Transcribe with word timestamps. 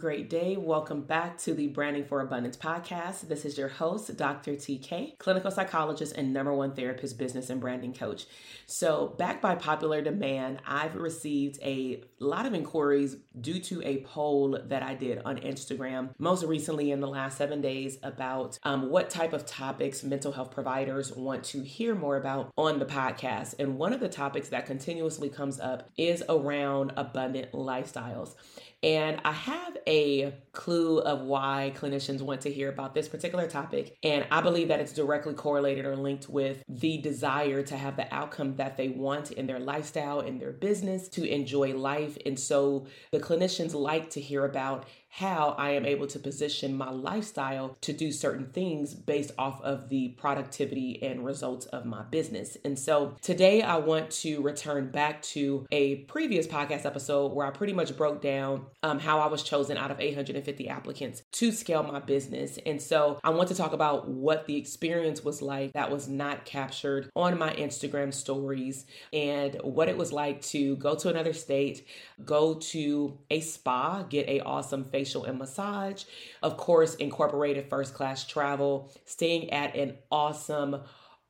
great 0.00 0.30
day. 0.30 0.56
Welcome 0.56 1.02
back 1.02 1.36
to 1.40 1.52
the 1.52 1.66
Branding 1.66 2.06
for 2.06 2.22
Abundance 2.22 2.56
podcast. 2.56 3.28
This 3.28 3.44
is 3.44 3.58
your 3.58 3.68
host, 3.68 4.16
Dr. 4.16 4.52
TK, 4.52 5.18
clinical 5.18 5.50
psychologist 5.50 6.14
and 6.16 6.32
number 6.32 6.54
one 6.54 6.74
therapist, 6.74 7.18
business 7.18 7.50
and 7.50 7.60
branding 7.60 7.92
coach. 7.92 8.24
So, 8.64 9.08
back 9.18 9.42
by 9.42 9.56
popular 9.56 10.00
demand, 10.00 10.62
I've 10.66 10.96
received 10.96 11.58
a 11.62 12.02
lot 12.18 12.46
of 12.46 12.54
inquiries 12.54 13.18
due 13.38 13.60
to 13.60 13.82
a 13.82 13.98
poll 14.04 14.58
that 14.68 14.82
I 14.82 14.94
did 14.94 15.20
on 15.26 15.36
Instagram, 15.36 16.14
most 16.18 16.44
recently 16.44 16.92
in 16.92 17.00
the 17.00 17.08
last 17.08 17.36
seven 17.36 17.60
days, 17.60 17.98
about 18.02 18.58
um, 18.62 18.88
what 18.88 19.10
type 19.10 19.34
of 19.34 19.44
topics 19.44 20.02
mental 20.02 20.32
health 20.32 20.50
providers 20.50 21.12
want 21.12 21.44
to 21.44 21.60
hear 21.60 21.94
more 21.94 22.16
about 22.16 22.52
on 22.56 22.78
the 22.78 22.86
podcast. 22.86 23.54
And 23.58 23.76
one 23.76 23.92
of 23.92 24.00
the 24.00 24.08
topics 24.08 24.48
that 24.48 24.64
continuously 24.64 25.28
comes 25.28 25.60
up 25.60 25.90
is 25.98 26.24
around 26.26 26.94
abundant 26.96 27.52
lifestyles. 27.52 28.34
And 28.82 29.20
I 29.24 29.32
have 29.32 29.76
a 29.86 30.32
clue 30.52 31.00
of 31.00 31.20
why 31.20 31.72
clinicians 31.76 32.22
want 32.22 32.40
to 32.42 32.52
hear 32.52 32.70
about 32.70 32.94
this 32.94 33.08
particular 33.08 33.46
topic. 33.46 33.96
And 34.02 34.26
I 34.30 34.40
believe 34.40 34.68
that 34.68 34.80
it's 34.80 34.92
directly 34.92 35.34
correlated 35.34 35.84
or 35.84 35.96
linked 35.96 36.28
with 36.28 36.64
the 36.68 36.98
desire 36.98 37.62
to 37.62 37.76
have 37.76 37.96
the 37.96 38.12
outcome 38.14 38.56
that 38.56 38.76
they 38.76 38.88
want 38.88 39.32
in 39.32 39.46
their 39.46 39.60
lifestyle, 39.60 40.20
in 40.20 40.38
their 40.38 40.52
business, 40.52 41.08
to 41.10 41.24
enjoy 41.24 41.74
life. 41.74 42.16
And 42.24 42.38
so 42.38 42.86
the 43.12 43.20
clinicians 43.20 43.74
like 43.74 44.10
to 44.10 44.20
hear 44.20 44.44
about 44.44 44.86
how 45.10 45.56
I 45.58 45.70
am 45.70 45.84
able 45.84 46.06
to 46.06 46.18
position 46.20 46.76
my 46.76 46.90
lifestyle 46.90 47.76
to 47.80 47.92
do 47.92 48.12
certain 48.12 48.46
things 48.46 48.94
based 48.94 49.32
off 49.36 49.60
of 49.62 49.88
the 49.88 50.08
productivity 50.10 51.02
and 51.02 51.24
results 51.24 51.66
of 51.66 51.84
my 51.84 52.02
business. 52.02 52.56
And 52.64 52.78
so 52.78 53.16
today 53.20 53.60
I 53.60 53.76
want 53.76 54.10
to 54.12 54.40
return 54.40 54.90
back 54.90 55.20
to 55.22 55.66
a 55.72 55.96
previous 55.96 56.46
podcast 56.46 56.86
episode 56.86 57.32
where 57.32 57.46
I 57.46 57.50
pretty 57.50 57.72
much 57.72 57.96
broke 57.96 58.22
down 58.22 58.66
um, 58.84 59.00
how 59.00 59.18
I 59.18 59.26
was 59.26 59.42
chosen 59.42 59.76
out 59.76 59.90
of 59.90 60.00
850 60.00 60.68
applicants 60.68 61.22
to 61.32 61.50
scale 61.50 61.82
my 61.82 61.98
business. 61.98 62.58
And 62.64 62.80
so 62.80 63.18
I 63.24 63.30
want 63.30 63.48
to 63.48 63.56
talk 63.56 63.72
about 63.72 64.08
what 64.08 64.46
the 64.46 64.56
experience 64.56 65.24
was 65.24 65.42
like 65.42 65.72
that 65.72 65.90
was 65.90 66.06
not 66.06 66.44
captured 66.44 67.10
on 67.16 67.36
my 67.36 67.52
Instagram 67.54 68.14
stories 68.14 68.86
and 69.12 69.56
what 69.62 69.88
it 69.88 69.98
was 69.98 70.12
like 70.12 70.40
to 70.42 70.76
go 70.76 70.94
to 70.94 71.08
another 71.08 71.32
state, 71.32 71.84
go 72.24 72.54
to 72.54 73.18
a 73.28 73.40
spa, 73.40 74.04
get 74.04 74.28
a 74.28 74.40
awesome 74.42 74.84
face 74.84 74.99
facial 75.00 75.24
and 75.24 75.38
massage. 75.38 76.04
Of 76.42 76.58
course, 76.58 76.94
incorporated 76.96 77.70
first 77.70 77.94
class 77.94 78.26
travel, 78.26 78.92
staying 79.06 79.50
at 79.50 79.74
an 79.74 79.96
awesome 80.12 80.82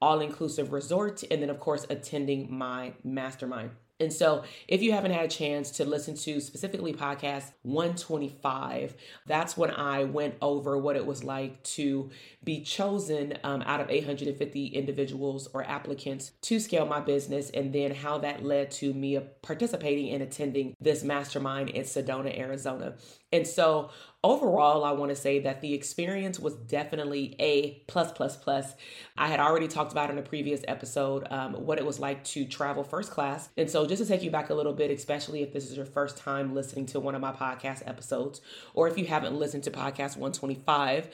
all 0.03 0.21
inclusive 0.21 0.73
resort, 0.73 1.23
and 1.31 1.43
then, 1.43 1.51
of 1.51 1.61
course, 1.61 1.87
attending 1.89 2.53
my 2.53 2.95
mastermind. 3.05 3.71
And 4.01 4.11
so, 4.11 4.45
if 4.67 4.83
you 4.83 4.93
haven't 4.93 5.11
had 5.11 5.27
a 5.27 5.29
chance 5.29 5.71
to 5.73 5.85
listen 5.85 6.17
to 6.17 6.41
specifically 6.41 6.95
podcast 6.95 7.53
125, 7.63 8.95
that's 9.27 9.59
when 9.59 9.71
I 9.71 10.05
went 10.05 10.37
over 10.41 10.79
what 10.79 10.97
it 10.97 11.05
was 11.05 11.23
like 11.23 11.63
to 11.75 12.11
be 12.43 12.63
chosen 12.63 13.35
um, 13.45 13.61
out 13.67 13.81
of 13.81 13.91
850 13.91 14.69
individuals 14.69 15.49
or 15.53 15.65
applicants 15.65 16.33
to 16.43 16.59
scale 16.59 16.87
my 16.87 17.01
business, 17.01 17.51
and 17.51 17.75
then 17.75 17.95
how 17.95 18.17
that 18.19 18.43
led 18.43 18.71
to 18.73 18.95
me 18.95 19.21
participating 19.43 20.15
and 20.15 20.23
attending 20.23 20.75
this 20.81 21.05
mastermind 21.05 21.69
in 21.69 21.85
Sedona, 21.85 22.37
Arizona. 22.39 22.95
And 23.33 23.47
so, 23.47 23.91
overall, 24.25 24.85
I 24.85 24.93
want 24.93 25.11
to 25.11 25.17
say 25.17 25.39
that 25.41 25.61
the 25.61 25.73
experience 25.73 26.41
was 26.41 26.55
definitely 26.55 27.37
a 27.39 27.83
plus, 27.87 28.11
plus, 28.13 28.37
plus. 28.37 28.75
I 29.17 29.29
had 29.29 29.39
already 29.39 29.69
talked 29.69 29.93
about 29.93 30.11
in 30.11 30.19
a 30.19 30.23
previous 30.23 30.63
episode 30.67 31.27
um, 31.31 31.55
what 31.55 31.79
it 31.79 31.87
was 31.87 32.01
like 32.01 32.25
to 32.25 32.45
travel 32.45 32.83
first 32.83 33.13
class. 33.13 33.49
And 33.57 33.71
so, 33.71 33.87
just 33.87 34.03
to 34.03 34.09
take 34.09 34.23
you 34.23 34.31
back 34.31 34.51
a 34.51 34.55
little 34.55 34.73
bit, 34.73 34.91
especially 34.91 35.43
if 35.43 35.53
this 35.53 35.71
is 35.71 35.77
your 35.77 35.87
first 35.87 36.17
time 36.17 36.55
listening 36.55 36.87
to 36.87 37.01
one 37.01 37.15
of 37.15 37.21
my 37.21 37.33
podcast 37.33 37.83
episodes, 37.87 38.41
or 38.75 38.89
if 38.89 38.99
you 38.99 39.07
haven't 39.07 39.37
listened 39.39 39.63
to 39.65 39.71
podcast 39.71 40.17
125, 40.17 41.09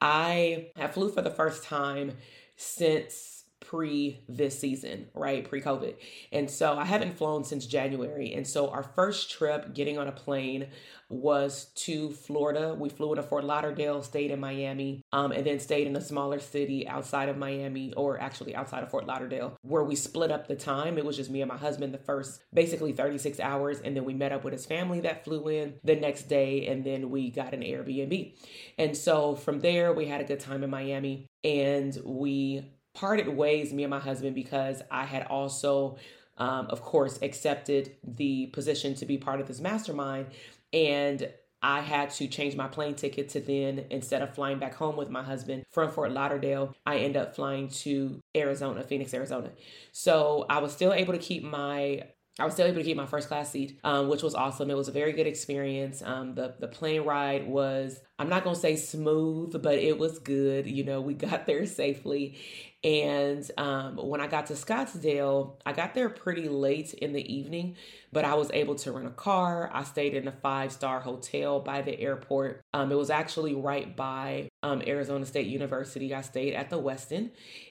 I 0.00 0.70
have 0.76 0.94
flew 0.94 1.10
for 1.10 1.22
the 1.22 1.30
first 1.30 1.62
time 1.62 2.16
since 2.56 3.31
pre 3.72 4.20
this 4.28 4.58
season, 4.58 5.06
right? 5.14 5.48
Pre 5.48 5.62
COVID. 5.62 5.94
And 6.30 6.50
so 6.50 6.76
I 6.76 6.84
haven't 6.84 7.16
flown 7.16 7.42
since 7.42 7.64
January. 7.64 8.34
And 8.34 8.46
so 8.46 8.68
our 8.68 8.82
first 8.82 9.30
trip 9.30 9.72
getting 9.72 9.96
on 9.96 10.08
a 10.08 10.12
plane 10.12 10.66
was 11.08 11.70
to 11.74 12.10
Florida. 12.10 12.74
We 12.78 12.90
flew 12.90 13.12
into 13.12 13.22
Fort 13.22 13.44
Lauderdale, 13.44 14.02
stayed 14.02 14.30
in 14.30 14.40
Miami, 14.40 15.02
um, 15.12 15.32
and 15.32 15.46
then 15.46 15.58
stayed 15.58 15.86
in 15.86 15.96
a 15.96 16.02
smaller 16.02 16.38
city 16.38 16.86
outside 16.86 17.30
of 17.30 17.38
Miami, 17.38 17.94
or 17.94 18.20
actually 18.20 18.54
outside 18.54 18.82
of 18.82 18.90
Fort 18.90 19.06
Lauderdale, 19.06 19.56
where 19.62 19.82
we 19.84 19.96
split 19.96 20.30
up 20.30 20.48
the 20.48 20.56
time. 20.56 20.98
It 20.98 21.04
was 21.04 21.16
just 21.16 21.30
me 21.30 21.40
and 21.40 21.48
my 21.48 21.56
husband 21.56 21.94
the 21.94 21.98
first 21.98 22.42
basically 22.52 22.92
36 22.92 23.40
hours, 23.40 23.80
and 23.80 23.96
then 23.96 24.04
we 24.04 24.12
met 24.12 24.32
up 24.32 24.44
with 24.44 24.52
his 24.52 24.66
family 24.66 25.00
that 25.00 25.24
flew 25.24 25.48
in 25.48 25.74
the 25.82 25.96
next 25.96 26.24
day, 26.24 26.66
and 26.66 26.84
then 26.84 27.08
we 27.08 27.30
got 27.30 27.54
an 27.54 27.60
Airbnb. 27.60 28.34
And 28.78 28.94
so 28.96 29.34
from 29.34 29.60
there, 29.60 29.94
we 29.94 30.06
had 30.06 30.20
a 30.20 30.24
good 30.24 30.40
time 30.40 30.62
in 30.62 30.70
Miami, 30.70 31.26
and 31.42 31.98
we 32.04 32.64
parted 32.94 33.28
ways, 33.28 33.72
me 33.72 33.84
and 33.84 33.90
my 33.90 33.98
husband, 33.98 34.34
because 34.34 34.82
I 34.90 35.04
had 35.04 35.26
also 35.26 35.96
um, 36.38 36.66
of 36.70 36.82
course, 36.82 37.18
accepted 37.22 37.94
the 38.02 38.46
position 38.46 38.94
to 38.96 39.06
be 39.06 39.18
part 39.18 39.40
of 39.40 39.46
this 39.46 39.60
mastermind. 39.60 40.26
And 40.72 41.30
I 41.62 41.80
had 41.80 42.10
to 42.12 42.26
change 42.26 42.56
my 42.56 42.66
plane 42.66 42.94
ticket 42.94 43.28
to 43.30 43.40
then, 43.40 43.84
instead 43.90 44.22
of 44.22 44.34
flying 44.34 44.58
back 44.58 44.74
home 44.74 44.96
with 44.96 45.10
my 45.10 45.22
husband 45.22 45.64
from 45.70 45.90
Fort 45.90 46.10
Lauderdale, 46.10 46.74
I 46.84 46.98
end 46.98 47.16
up 47.16 47.36
flying 47.36 47.68
to 47.68 48.20
Arizona, 48.34 48.82
Phoenix, 48.82 49.14
Arizona. 49.14 49.50
So 49.92 50.46
I 50.48 50.58
was 50.58 50.72
still 50.72 50.92
able 50.92 51.12
to 51.12 51.20
keep 51.20 51.44
my 51.44 52.02
I 52.38 52.44
was 52.46 52.54
still 52.54 52.66
able 52.66 52.78
to 52.78 52.84
keep 52.84 52.96
my 52.96 53.06
first 53.06 53.28
class 53.28 53.50
seat, 53.50 53.78
um, 53.84 54.08
which 54.08 54.22
was 54.22 54.34
awesome. 54.34 54.70
It 54.70 54.76
was 54.76 54.88
a 54.88 54.92
very 54.92 55.12
good 55.12 55.26
experience. 55.26 56.02
Um, 56.02 56.34
the 56.34 56.54
the 56.58 56.66
plane 56.68 57.02
ride 57.02 57.46
was 57.46 58.00
I'm 58.18 58.30
not 58.30 58.42
gonna 58.42 58.56
say 58.56 58.76
smooth, 58.76 59.62
but 59.62 59.78
it 59.78 59.98
was 59.98 60.18
good. 60.18 60.66
You 60.66 60.84
know, 60.84 61.00
we 61.02 61.14
got 61.28 61.44
there 61.46 61.66
safely, 61.66 62.38
and 62.82 63.48
um, 63.58 63.96
when 63.96 64.20
I 64.20 64.28
got 64.28 64.46
to 64.46 64.54
Scottsdale, 64.54 65.56
I 65.66 65.72
got 65.72 65.94
there 65.94 66.08
pretty 66.08 66.48
late 66.48 66.94
in 66.94 67.12
the 67.12 67.32
evening, 67.32 67.76
but 68.12 68.24
I 68.24 68.34
was 68.34 68.50
able 68.52 68.76
to 68.76 68.92
rent 68.92 69.06
a 69.06 69.10
car. 69.10 69.70
I 69.72 69.84
stayed 69.84 70.14
in 70.14 70.26
a 70.26 70.32
five 70.32 70.72
star 70.72 71.00
hotel 71.00 71.60
by 71.60 71.82
the 71.82 71.98
airport. 72.00 72.62
Um, 72.72 72.90
it 72.90 72.96
was 72.96 73.10
actually 73.10 73.54
right 73.54 73.94
by 73.94 74.48
um, 74.62 74.82
Arizona 74.86 75.26
State 75.26 75.46
University. 75.46 76.14
I 76.14 76.20
stayed 76.20 76.54
at 76.54 76.70
the 76.70 76.80
Westin, 76.80 77.30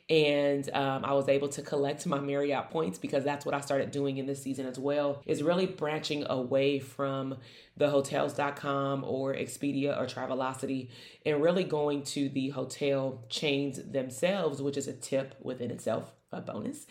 and 0.10 0.70
um, 0.74 1.06
I 1.06 1.14
was 1.14 1.30
able 1.30 1.48
to 1.50 1.62
collect 1.62 2.06
my 2.06 2.20
Marriott 2.20 2.70
points 2.70 3.00
because 3.00 3.24
that's 3.24 3.46
what 3.46 3.56
I 3.56 3.62
started 3.62 3.92
doing 3.92 4.18
in 4.18 4.26
this 4.26 4.42
season 4.42 4.66
as 4.66 4.78
well. 4.78 5.22
Is 5.26 5.42
really 5.42 5.66
branching 5.66 6.26
away 6.30 6.80
from 6.80 7.38
the 7.78 7.90
hotels.com 7.90 9.04
or 9.04 9.34
Expedia 9.34 9.98
or 9.98 10.06
Travelocity 10.06 10.90
and 11.26 11.42
really 11.42 11.64
going 11.64 12.04
to 12.04 12.30
the 12.30 12.50
hotel 12.50 13.24
chains 13.30 13.82
themselves, 13.84 14.62
which 14.62 14.78
is 14.78 14.88
a 14.88 14.94
tip 14.94 15.36
within 15.42 15.72
itself, 15.72 16.12
a 16.32 16.42
bonus. 16.42 16.86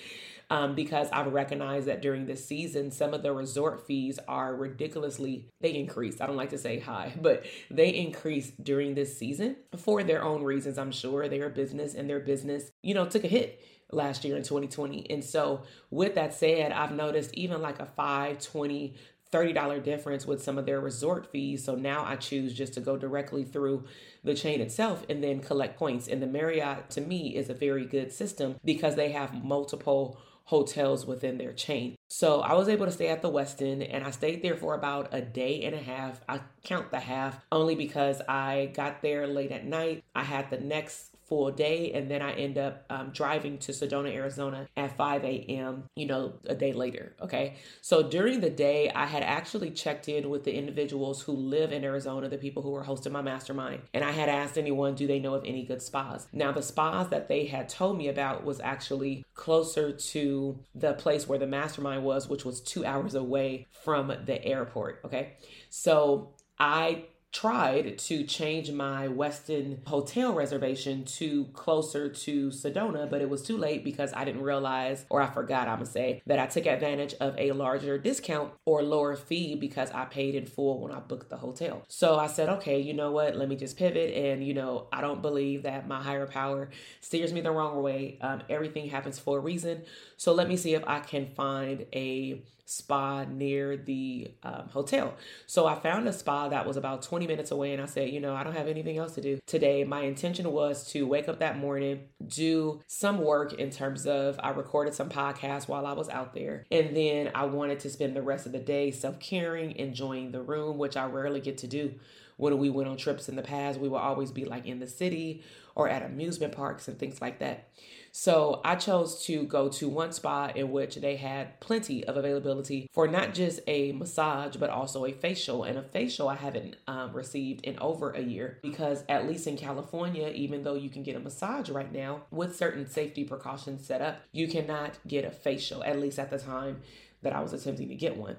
Um, 0.53 0.75
because 0.75 1.09
I've 1.13 1.33
recognized 1.33 1.87
that 1.87 2.03
during 2.03 2.27
this 2.27 2.45
season, 2.45 2.91
some 2.91 3.15
of 3.15 3.23
the 3.23 3.33
resort 3.33 3.87
fees 3.87 4.19
are 4.27 4.53
ridiculously, 4.55 5.49
they 5.61 5.75
increased. 5.77 6.21
I 6.21 6.27
don't 6.27 6.37
like 6.37 6.51
to 6.51 6.59
say 6.59 6.81
high, 6.81 7.15
but 7.23 7.47
they 7.71 7.91
increased 7.91 8.63
during 8.63 8.95
this 8.95 9.17
season 9.17 9.57
for 9.77 10.03
their 10.03 10.25
own 10.25 10.43
reasons, 10.43 10.77
I'm 10.77 10.91
sure. 10.91 11.29
Their 11.29 11.51
business 11.51 11.95
and 11.95 12.11
their 12.11 12.19
business, 12.19 12.73
you 12.83 12.95
know, 12.95 13.07
took 13.07 13.23
a 13.23 13.29
hit 13.29 13.63
last 13.93 14.25
year 14.25 14.37
in 14.37 14.43
2020. 14.43 15.09
And 15.11 15.25
so, 15.25 15.63
with 15.91 16.17
that 16.17 16.35
said, 16.35 16.73
I've 16.73 16.93
noticed 16.93 17.33
even 17.35 17.63
like 17.63 17.79
a 17.79 17.87
5, 17.87 18.41
20, 18.41 18.95
$30 19.33 19.83
difference 19.85 20.27
with 20.27 20.43
some 20.43 20.59
of 20.59 20.67
their 20.67 20.81
resort 20.81 21.31
fees. 21.31 21.65
So 21.65 21.77
now 21.77 22.05
I 22.05 22.17
choose 22.17 22.53
just 22.53 22.75
to 22.75 22.81
go 22.81 22.97
directly 22.97 23.45
through 23.45 23.85
the 24.25 24.35
chain 24.35 24.61
itself 24.61 25.07
and 25.09 25.23
then 25.23 25.41
collect 25.41 25.79
points. 25.79 26.09
And 26.09 26.21
the 26.21 26.27
Marriott 26.27 26.91
to 26.91 27.01
me 27.01 27.37
is 27.37 27.49
a 27.49 27.55
very 27.55 27.87
good 27.87 28.13
system 28.13 28.57
because 28.65 28.97
they 28.97 29.13
have 29.13 29.45
multiple 29.45 30.19
hotels 30.51 31.07
within 31.07 31.39
their 31.39 31.53
chain. 31.53 31.95
So 32.09 32.41
I 32.41 32.55
was 32.55 32.69
able 32.69 32.85
to 32.87 32.91
stay 32.93 33.07
at 33.07 33.23
the 33.23 33.31
Westin 33.31 33.89
and 33.89 34.03
I 34.05 34.11
stayed 34.11 34.43
there 34.43 34.57
for 34.57 34.75
about 34.75 35.09
a 35.13 35.21
day 35.21 35.63
and 35.63 35.77
a 35.77 35.79
half. 35.79 36.21
I 36.29 36.41
count 36.65 36.91
the 36.91 36.99
half 36.99 37.47
only 37.53 37.77
because 37.77 38.21
I 38.29 38.73
got 38.75 39.01
there 39.01 39.29
late 39.29 39.53
at 39.53 39.65
night. 39.65 40.03
I 40.13 40.25
had 40.25 40.51
the 40.51 40.59
next 40.59 41.15
full 41.31 41.51
day 41.53 41.93
and 41.93 42.11
then 42.11 42.21
I 42.21 42.33
end 42.33 42.59
up 42.59 42.85
um, 42.91 43.11
driving 43.11 43.57
to 43.59 43.73
Sedona, 43.73 44.13
Arizona 44.13 44.67
at 44.77 44.97
5 44.97 45.25
a.m., 45.25 45.85
you 45.95 46.07
know, 46.07 46.35
a 46.47 46.57
day 46.57 46.73
later. 46.73 47.15
Okay. 47.23 47.55
So 47.83 48.03
during 48.03 48.41
the 48.41 48.51
day, 48.51 48.91
I 48.91 49.07
had 49.07 49.23
actually 49.23 49.71
checked 49.71 50.09
in 50.09 50.29
with 50.29 50.43
the 50.43 50.53
individuals 50.53 51.23
who 51.23 51.33
live 51.33 51.73
in 51.73 51.85
Arizona, 51.85 52.29
the 52.29 52.37
people 52.37 52.65
who 52.65 52.71
were 52.71 52.83
hosting 52.83 53.13
my 53.13 53.23
mastermind, 53.23 53.83
and 53.95 54.05
I 54.05 54.11
had 54.11 54.29
asked 54.29 54.59
anyone, 54.59 54.97
do 54.97 55.07
they 55.07 55.21
know 55.21 55.35
of 55.35 55.45
any 55.45 55.65
good 55.65 55.81
spas? 55.81 56.27
Now, 56.33 56.51
the 56.51 56.63
spas 56.63 57.09
that 57.11 57.29
they 57.29 57.47
had 57.47 57.69
told 57.69 57.97
me 57.97 58.09
about 58.09 58.45
was 58.45 58.61
actually 58.61 59.25
closer 59.35 59.93
to 59.93 60.59
the 60.75 60.95
place 60.95 61.29
where 61.29 61.39
the 61.39 61.47
mastermind 61.47 62.03
was, 62.03 62.29
which 62.29 62.45
was 62.45 62.61
two 62.61 62.85
hours 62.85 63.15
away 63.15 63.69
from 63.85 64.13
the 64.27 64.45
airport. 64.45 65.01
Okay. 65.05 65.35
So 65.69 66.35
I 66.59 67.05
tried 67.33 67.97
to 67.97 68.25
change 68.25 68.73
my 68.73 69.07
Westin 69.07 69.87
hotel 69.87 70.33
reservation 70.33 71.05
to 71.05 71.45
closer 71.53 72.09
to 72.09 72.49
Sedona, 72.49 73.09
but 73.09 73.21
it 73.21 73.31
was 73.31 73.43
too 73.43 73.57
late 73.57 73.85
because 73.85 74.13
I 74.13 74.25
didn't 74.25 74.43
realize, 74.43 75.05
or 75.09 75.23
I 75.23 75.31
forgot, 75.31 75.69
I'm 75.69 75.77
gonna 75.77 75.87
say, 75.87 76.23
that 76.27 76.41
I 76.41 76.47
took 76.47 76.67
advantage 76.67 77.15
of 77.21 77.39
a 77.39 77.53
larger 77.53 77.99
discount 77.99 78.53
or 78.65 78.83
lower 78.83 79.15
fee 79.15 79.55
because 79.55 79.93
I 79.93 80.07
paid 80.07 80.35
in 80.35 80.47
full 80.47 80.81
when 80.81 80.93
I 80.93 80.99
booked 80.99 81.31
the 81.31 81.37
hotel. 81.37 81.85
So 81.89 82.19
I 82.19 82.27
said, 82.27 82.49
okay, 82.49 82.81
you 82.81 82.95
know 82.95 83.13
what? 83.13 83.37
Let 83.37 83.49
me 83.49 83.57
just 83.57 83.77
pivot. 83.77 84.13
And, 84.15 84.45
you 84.45 84.55
know, 84.55 84.89
I 84.93 85.01
don't 85.01 85.23
believe 85.23 85.63
that 85.63 85.87
my 85.87 86.03
higher 86.03 86.27
power 86.27 86.71
steers 87.01 87.33
me 87.33 87.41
the 87.41 87.53
wrong 87.53 87.81
way. 87.83 88.19
Um, 88.21 88.43
everything 88.49 88.89
happens 88.89 89.19
for 89.19 89.39
a 89.39 89.41
reason. 89.41 89.83
So 90.17 90.33
let 90.33 90.49
me 90.49 90.57
see 90.57 90.75
if 90.75 90.83
I 90.87 90.99
can 91.01 91.27
find 91.27 91.87
a 91.93 92.43
spa 92.71 93.25
near 93.25 93.77
the 93.77 94.31
um, 94.45 94.69
hotel. 94.73 95.15
So 95.47 95.67
I 95.67 95.75
found 95.75 96.07
a 96.07 96.13
spa 96.13 96.49
that 96.49 96.65
was 96.65 96.77
about 96.77 97.03
20 97.03 97.27
minutes 97.27 97.51
away, 97.51 97.73
and 97.73 97.83
I 97.83 97.87
said, 97.87 98.11
you 98.11 98.21
know, 98.21 98.33
I 98.33 98.45
don't 98.45 98.55
have 98.55 98.69
anything 98.69 98.97
else 98.97 99.17
to 99.17 99.21
do 99.21 99.41
today. 99.45 99.83
My 99.83 100.03
intention 100.03 100.51
was 100.53 100.87
to 100.93 101.05
wake 101.05 101.29
up 101.29 101.41
that 101.41 101.59
morning, 101.59 102.03
do 102.29 102.81
some 102.87 103.19
work 103.19 103.55
in 103.55 103.71
terms 103.71 104.07
of 104.07 104.39
I 104.41 104.51
recorded 104.51 104.95
some 104.95 105.09
podcasts 105.09 105.67
while 105.67 105.85
I 105.85 105.95
was 105.95 106.09
out 106.09 106.33
there, 106.33 106.65
and 106.71 106.97
then 106.97 107.33
I 107.35 107.47
wanted 107.47 107.81
to 107.81 107.91
spend 107.91 108.15
the 108.15 108.23
rest 108.23 108.47
of 108.47 108.53
the 108.53 108.61
day 108.61 108.93
self 108.93 109.19
caring, 109.19 109.73
enjoying 109.73 110.31
the 110.31 110.41
room, 110.41 110.79
which 110.79 110.97
I 110.97 111.07
rarely 111.07 111.41
get 111.41 111.59
to 111.59 111.67
do 111.67 111.95
when 112.37 112.57
we 112.57 112.71
went 112.71 112.89
on 112.89 112.97
trips 112.97 113.29
in 113.29 113.35
the 113.35 113.43
past. 113.43 113.81
We 113.81 113.89
would 113.89 113.99
always 113.99 114.31
be 114.31 114.45
like 114.45 114.67
in 114.67 114.79
the 114.79 114.87
city 114.87 115.43
or 115.75 115.89
at 115.89 116.03
amusement 116.03 116.55
parks 116.55 116.87
and 116.87 116.99
things 116.99 117.21
like 117.21 117.41
that. 117.41 117.69
So 118.13 118.61
I 118.65 118.77
chose 118.77 119.25
to 119.25 119.45
go 119.45 119.69
to 119.71 119.89
one 119.89 120.13
spa 120.13 120.51
in 120.55 120.71
which 120.71 120.97
they 120.97 121.17
had 121.17 121.61
plenty 121.61 122.05
of 122.05 122.17
availability 122.17 122.89
for 122.93 123.07
not 123.07 123.35
just 123.35 123.61
a 123.67 123.93
massage, 123.93 124.57
but 124.57 124.71
also 124.71 125.07
a 125.07 125.13
facial. 125.13 125.65
And 125.65 125.79
a 125.79 125.83
facial 125.83 126.29
I 126.29 126.35
haven't 126.35 126.77
um, 126.87 127.13
received 127.13 127.65
in 127.65 127.79
over 127.79 128.11
a 128.11 128.21
year 128.21 128.59
because, 128.63 129.05
at 129.09 129.29
least 129.29 129.47
in 129.47 129.57
California, 129.57 130.29
even 130.29 130.65
though 130.65 130.75
you 130.75 130.91
can 130.91 131.03
get 131.03 131.17
a 131.17 131.21
massage 131.21 131.71
right 131.71 131.93
now 131.93 132.23
with 132.31 132.57
certain 132.57 132.89
safety 132.89 133.25
precautions 133.25 133.87
set 133.87 134.01
up, 134.01 134.21
you 134.33 134.49
cannot 134.49 134.99
get 135.07 135.25
a 135.25 135.31
facial, 135.31 135.85
at 135.85 136.01
least 136.01 136.19
at 136.19 136.31
the 136.31 136.39
time 136.39 136.83
that 137.23 137.33
I 137.33 137.41
was 137.41 137.53
attempting 137.53 137.89
to 137.89 137.95
get 137.95 138.17
one. 138.17 138.37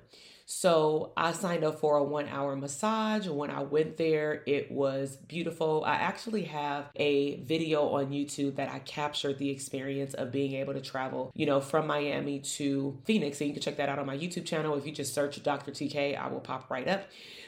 So 0.53 1.13
I 1.15 1.31
signed 1.31 1.63
up 1.63 1.79
for 1.79 1.95
a 1.95 2.03
one 2.03 2.27
hour 2.27 2.57
massage. 2.57 3.25
When 3.25 3.49
I 3.49 3.63
went 3.63 3.95
there, 3.95 4.43
it 4.45 4.69
was 4.69 5.15
beautiful. 5.15 5.85
I 5.85 5.93
actually 5.93 6.43
have 6.43 6.89
a 6.97 7.37
video 7.37 7.87
on 7.87 8.07
YouTube 8.09 8.57
that 8.57 8.67
I 8.69 8.79
captured 8.79 9.37
the 9.37 9.49
experience 9.49 10.13
of 10.13 10.29
being 10.29 10.55
able 10.55 10.73
to 10.73 10.81
travel, 10.81 11.31
you 11.35 11.45
know, 11.45 11.61
from 11.61 11.87
Miami 11.87 12.39
to 12.39 12.99
Phoenix. 13.05 13.39
And 13.39 13.47
you 13.47 13.53
can 13.53 13.63
check 13.63 13.77
that 13.77 13.87
out 13.87 13.97
on 13.97 14.05
my 14.05 14.17
YouTube 14.17 14.45
channel. 14.45 14.75
If 14.75 14.85
you 14.85 14.91
just 14.91 15.13
search 15.13 15.41
Dr. 15.41 15.71
TK, 15.71 16.17
I 16.17 16.27
will 16.27 16.41
pop 16.41 16.69
right 16.69 16.87
up. 16.87 17.05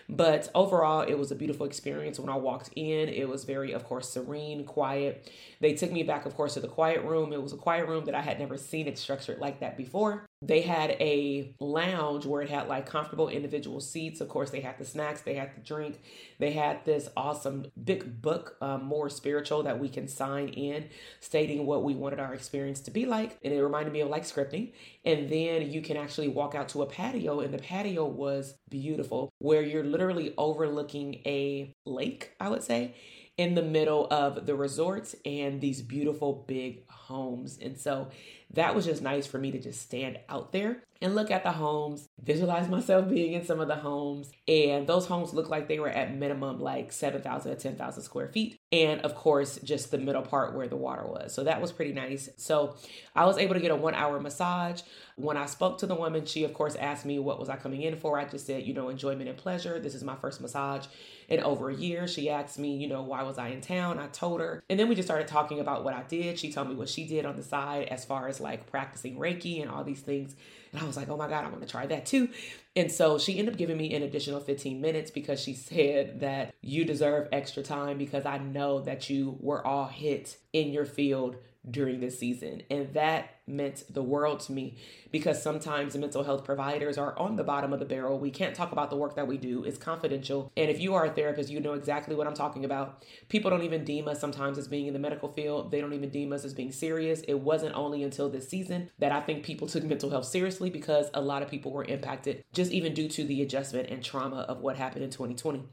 But 0.07 0.49
overall, 0.55 1.01
it 1.01 1.15
was 1.15 1.29
a 1.29 1.35
beautiful 1.35 1.65
experience. 1.65 2.19
When 2.19 2.29
I 2.29 2.37
walked 2.37 2.69
in, 2.75 3.09
it 3.09 3.27
was 3.27 3.43
very, 3.43 3.73
of 3.73 3.83
course, 3.83 4.09
serene, 4.09 4.63
quiet. 4.63 5.29
They 5.59 5.73
took 5.73 5.91
me 5.91 6.03
back, 6.03 6.25
of 6.25 6.35
course, 6.35 6.53
to 6.53 6.61
the 6.61 6.67
quiet 6.69 7.03
room. 7.03 7.33
It 7.33 7.43
was 7.43 7.51
a 7.51 7.57
quiet 7.57 7.87
room 7.87 8.05
that 8.05 8.15
I 8.15 8.21
had 8.21 8.39
never 8.39 8.57
seen 8.57 8.87
it 8.87 8.97
structured 8.97 9.39
like 9.39 9.59
that 9.59 9.75
before. 9.77 10.25
They 10.45 10.61
had 10.61 10.91
a 10.99 11.55
lounge 11.59 12.25
where 12.25 12.41
it 12.41 12.49
had 12.49 12.67
like 12.67 12.85
comfortable 12.85 13.29
individual 13.29 13.79
seats. 13.79 14.19
Of 14.19 14.27
course, 14.27 14.49
they 14.49 14.59
had 14.59 14.77
the 14.77 14.85
snacks, 14.85 15.21
they 15.21 15.35
had 15.35 15.55
the 15.55 15.61
drink, 15.61 16.01
they 16.39 16.51
had 16.51 16.83
this 16.83 17.09
awesome 17.15 17.67
big 17.81 18.21
book, 18.21 18.57
um, 18.61 18.83
more 18.83 19.09
spiritual, 19.09 19.63
that 19.63 19.79
we 19.79 19.87
can 19.87 20.07
sign 20.07 20.49
in, 20.49 20.89
stating 21.21 21.65
what 21.65 21.83
we 21.83 21.95
wanted 21.95 22.19
our 22.19 22.33
experience 22.33 22.81
to 22.81 22.91
be 22.91 23.05
like. 23.05 23.37
And 23.43 23.53
it 23.53 23.63
reminded 23.63 23.93
me 23.93 24.01
of 24.01 24.09
like 24.09 24.23
scripting. 24.23 24.73
And 25.05 25.29
then 25.29 25.71
you 25.71 25.81
can 25.81 25.95
actually 25.95 26.27
walk 26.27 26.55
out 26.55 26.69
to 26.69 26.81
a 26.81 26.85
patio, 26.85 27.39
and 27.39 27.53
the 27.53 27.59
patio 27.59 28.05
was 28.05 28.55
beautiful, 28.69 29.31
where 29.39 29.61
you're 29.61 29.83
literally 29.83 30.33
overlooking 30.37 31.21
a 31.25 31.73
lake, 31.85 32.31
I 32.39 32.49
would 32.49 32.63
say 32.63 32.95
in 33.37 33.55
the 33.55 33.63
middle 33.63 34.07
of 34.11 34.45
the 34.45 34.55
resorts 34.55 35.15
and 35.25 35.59
these 35.59 35.81
beautiful 35.81 36.45
big 36.47 36.87
homes. 36.89 37.57
And 37.59 37.79
so 37.79 38.09
that 38.53 38.75
was 38.75 38.85
just 38.85 39.01
nice 39.01 39.27
for 39.27 39.37
me 39.37 39.51
to 39.51 39.59
just 39.59 39.81
stand 39.81 40.19
out 40.29 40.51
there 40.51 40.83
and 41.03 41.15
look 41.15 41.29
at 41.29 41.43
the 41.43 41.51
homes, 41.51 42.07
visualize 42.23 42.69
myself 42.69 43.09
being 43.09 43.33
in 43.33 43.45
some 43.45 43.59
of 43.59 43.67
the 43.67 43.75
homes. 43.75 44.31
And 44.47 44.87
those 44.87 45.05
homes 45.05 45.33
looked 45.33 45.49
like 45.49 45.67
they 45.67 45.79
were 45.79 45.89
at 45.89 46.15
minimum 46.15 46.61
like 46.61 46.93
7,000 46.93 47.51
to 47.51 47.61
10,000 47.61 48.01
square 48.01 48.29
feet. 48.29 48.57
And 48.71 49.01
of 49.01 49.13
course, 49.13 49.59
just 49.63 49.91
the 49.91 49.97
middle 49.97 50.21
part 50.21 50.55
where 50.55 50.67
the 50.67 50.77
water 50.77 51.05
was. 51.05 51.33
So 51.33 51.43
that 51.43 51.61
was 51.61 51.73
pretty 51.73 51.91
nice. 51.91 52.29
So 52.37 52.75
I 53.15 53.25
was 53.25 53.37
able 53.37 53.53
to 53.53 53.59
get 53.59 53.71
a 53.71 53.75
one 53.75 53.93
hour 53.93 54.19
massage. 54.21 54.81
When 55.17 55.35
I 55.35 55.45
spoke 55.45 55.77
to 55.79 55.85
the 55.85 55.93
woman, 55.93 56.25
she 56.25 56.45
of 56.45 56.53
course 56.53 56.75
asked 56.75 57.05
me 57.05 57.19
what 57.19 57.37
was 57.37 57.49
I 57.49 57.57
coming 57.57 57.81
in 57.81 57.97
for. 57.97 58.17
I 58.17 58.23
just 58.25 58.47
said, 58.47 58.65
you 58.65 58.73
know, 58.73 58.87
enjoyment 58.87 59.29
and 59.29 59.37
pleasure. 59.37 59.79
This 59.79 59.95
is 59.95 60.05
my 60.05 60.15
first 60.15 60.39
massage 60.39 60.85
in 61.27 61.41
over 61.41 61.69
a 61.69 61.75
year. 61.75 62.07
She 62.07 62.29
asked 62.29 62.57
me, 62.57 62.77
you 62.77 62.87
know, 62.87 63.01
why 63.01 63.23
was 63.23 63.37
I 63.37 63.49
in 63.49 63.59
town? 63.59 63.99
I 63.99 64.07
told 64.07 64.39
her. 64.39 64.63
And 64.69 64.79
then 64.79 64.87
we 64.87 64.95
just 64.95 65.07
started 65.07 65.27
talking 65.27 65.59
about 65.59 65.83
what 65.83 65.93
I 65.93 66.03
did. 66.03 66.39
She 66.39 66.51
told 66.51 66.69
me 66.69 66.75
what 66.75 66.89
she 66.89 67.05
did 67.05 67.25
on 67.25 67.35
the 67.35 67.43
side 67.43 67.89
as 67.89 68.05
far 68.05 68.29
as 68.29 68.39
like 68.39 68.71
practicing 68.71 69.17
Reiki 69.17 69.61
and 69.61 69.69
all 69.69 69.83
these 69.83 70.01
things. 70.01 70.35
And 70.73 70.81
I 70.81 70.85
was 70.85 70.97
like, 70.97 71.09
oh 71.09 71.17
my 71.17 71.29
God, 71.29 71.45
I 71.45 71.49
want 71.49 71.61
to 71.61 71.67
try 71.67 71.85
that 71.85 72.05
too. 72.05 72.29
And 72.75 72.91
so 72.91 73.19
she 73.19 73.37
ended 73.37 73.53
up 73.53 73.57
giving 73.57 73.77
me 73.77 73.93
an 73.93 74.03
additional 74.03 74.39
15 74.39 74.81
minutes 74.81 75.11
because 75.11 75.39
she 75.39 75.53
said 75.53 76.19
that 76.21 76.53
you 76.61 76.83
deserve 76.83 77.29
extra 77.31 77.61
time 77.63 77.97
because 77.97 78.25
I 78.25 78.39
know 78.39 78.81
that 78.81 79.09
you 79.09 79.37
were 79.39 79.65
all 79.65 79.87
hit 79.87 80.37
in 80.51 80.71
your 80.71 80.85
field 80.85 81.37
during 81.69 81.99
this 81.99 82.19
season. 82.19 82.63
And 82.69 82.93
that 82.93 83.35
meant 83.45 83.83
the 83.89 84.01
world 84.01 84.39
to 84.41 84.51
me 84.51 84.75
because 85.11 85.41
sometimes 85.41 85.95
mental 85.97 86.23
health 86.23 86.43
providers 86.43 86.97
are 86.97 87.17
on 87.17 87.35
the 87.35 87.43
bottom 87.43 87.73
of 87.73 87.79
the 87.79 87.85
barrel. 87.85 88.19
We 88.19 88.31
can't 88.31 88.55
talk 88.55 88.71
about 88.71 88.89
the 88.89 88.95
work 88.95 89.15
that 89.15 89.27
we 89.27 89.37
do, 89.37 89.63
it's 89.63 89.77
confidential. 89.77 90.51
And 90.55 90.69
if 90.69 90.79
you 90.79 90.95
are 90.95 91.05
a 91.05 91.11
therapist, 91.11 91.49
you 91.49 91.59
know 91.59 91.73
exactly 91.73 92.15
what 92.15 92.27
I'm 92.27 92.33
talking 92.33 92.65
about. 92.65 93.03
People 93.29 93.51
don't 93.51 93.63
even 93.63 93.83
deem 93.83 94.07
us 94.07 94.19
sometimes 94.19 94.57
as 94.57 94.67
being 94.67 94.87
in 94.87 94.93
the 94.93 94.99
medical 94.99 95.29
field, 95.29 95.71
they 95.71 95.81
don't 95.81 95.93
even 95.93 96.09
deem 96.09 96.31
us 96.33 96.45
as 96.45 96.53
being 96.53 96.71
serious. 96.71 97.21
It 97.21 97.35
wasn't 97.35 97.75
only 97.75 98.03
until 98.03 98.29
this 98.29 98.47
season 98.47 98.89
that 98.99 99.11
I 99.11 99.21
think 99.21 99.43
people 99.43 99.67
took 99.67 99.83
mental 99.83 100.09
health 100.09 100.25
seriously 100.25 100.69
because 100.69 101.09
a 101.13 101.21
lot 101.21 101.43
of 101.43 101.49
people 101.49 101.71
were 101.71 101.85
impacted 101.85 102.43
just 102.53 102.71
even 102.71 102.93
due 102.93 103.07
to 103.09 103.23
the 103.23 103.41
adjustment 103.41 103.89
and 103.89 104.03
trauma 104.03 104.41
of 104.41 104.59
what 104.59 104.77
happened 104.77 105.03
in 105.03 105.09
2020. 105.09 105.63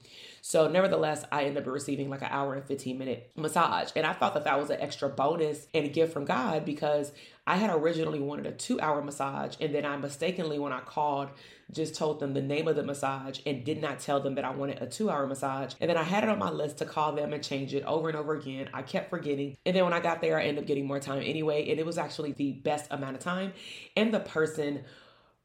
So, 0.43 0.69
nevertheless, 0.69 1.25
I 1.31 1.45
ended 1.45 1.65
up 1.65 1.73
receiving 1.73 2.09
like 2.09 2.23
an 2.23 2.29
hour 2.31 2.55
and 2.55 2.65
15 2.65 2.99
minute 2.99 3.31
massage. 3.37 3.91
And 3.95 4.07
I 4.07 4.13
thought 4.13 4.35
that 4.35 4.45
that 4.45 4.59
was 4.59 4.71
an 4.71 4.81
extra 4.81 5.09
bonus 5.09 5.67
and 5.75 5.85
a 5.85 5.89
gift 5.89 6.13
from 6.13 6.25
God 6.25 6.65
because 6.65 7.13
I 7.51 7.57
had 7.57 7.71
originally 7.71 8.21
wanted 8.21 8.47
a 8.47 8.53
two 8.53 8.81
hour 8.81 9.03
massage. 9.03 9.57
And 9.61 9.75
then 9.75 9.85
I 9.85 9.97
mistakenly, 9.97 10.61
when 10.61 10.73
I 10.73 10.79
called, 10.79 11.31
just 11.73 11.97
told 11.97 12.21
them 12.21 12.33
the 12.33 12.41
name 12.41 12.69
of 12.69 12.77
the 12.77 12.85
massage 12.85 13.41
and 13.45 13.65
did 13.65 13.83
not 13.83 13.99
tell 13.99 14.21
them 14.21 14.37
that 14.37 14.45
I 14.45 14.51
wanted 14.51 14.81
a 14.81 14.87
two 14.87 15.11
hour 15.11 15.27
massage. 15.27 15.75
And 15.81 15.91
then 15.91 15.97
I 15.97 16.05
had 16.05 16.23
it 16.23 16.31
on 16.31 16.39
my 16.39 16.51
list 16.51 16.79
to 16.79 16.85
call 16.85 17.11
them 17.11 17.33
and 17.33 17.43
change 17.43 17.75
it 17.75 17.85
over 17.87 18.09
and 18.09 18.17
over 18.17 18.35
again. 18.35 18.71
I 18.73 18.83
kept 18.83 19.11
forgetting. 19.11 19.57
And 19.67 19.75
then 19.75 19.83
when 19.83 19.93
I 19.93 19.99
got 19.99 20.21
there, 20.21 20.39
I 20.39 20.45
ended 20.45 20.63
up 20.63 20.69
getting 20.69 20.87
more 20.87 21.01
time 21.01 21.25
anyway. 21.25 21.69
And 21.71 21.81
it 21.81 21.85
was 21.85 21.99
actually 21.99 22.31
the 22.31 22.53
best 22.53 22.87
amount 22.93 23.17
of 23.17 23.21
time. 23.21 23.53
And 23.97 24.15
the 24.15 24.21
person 24.21 24.85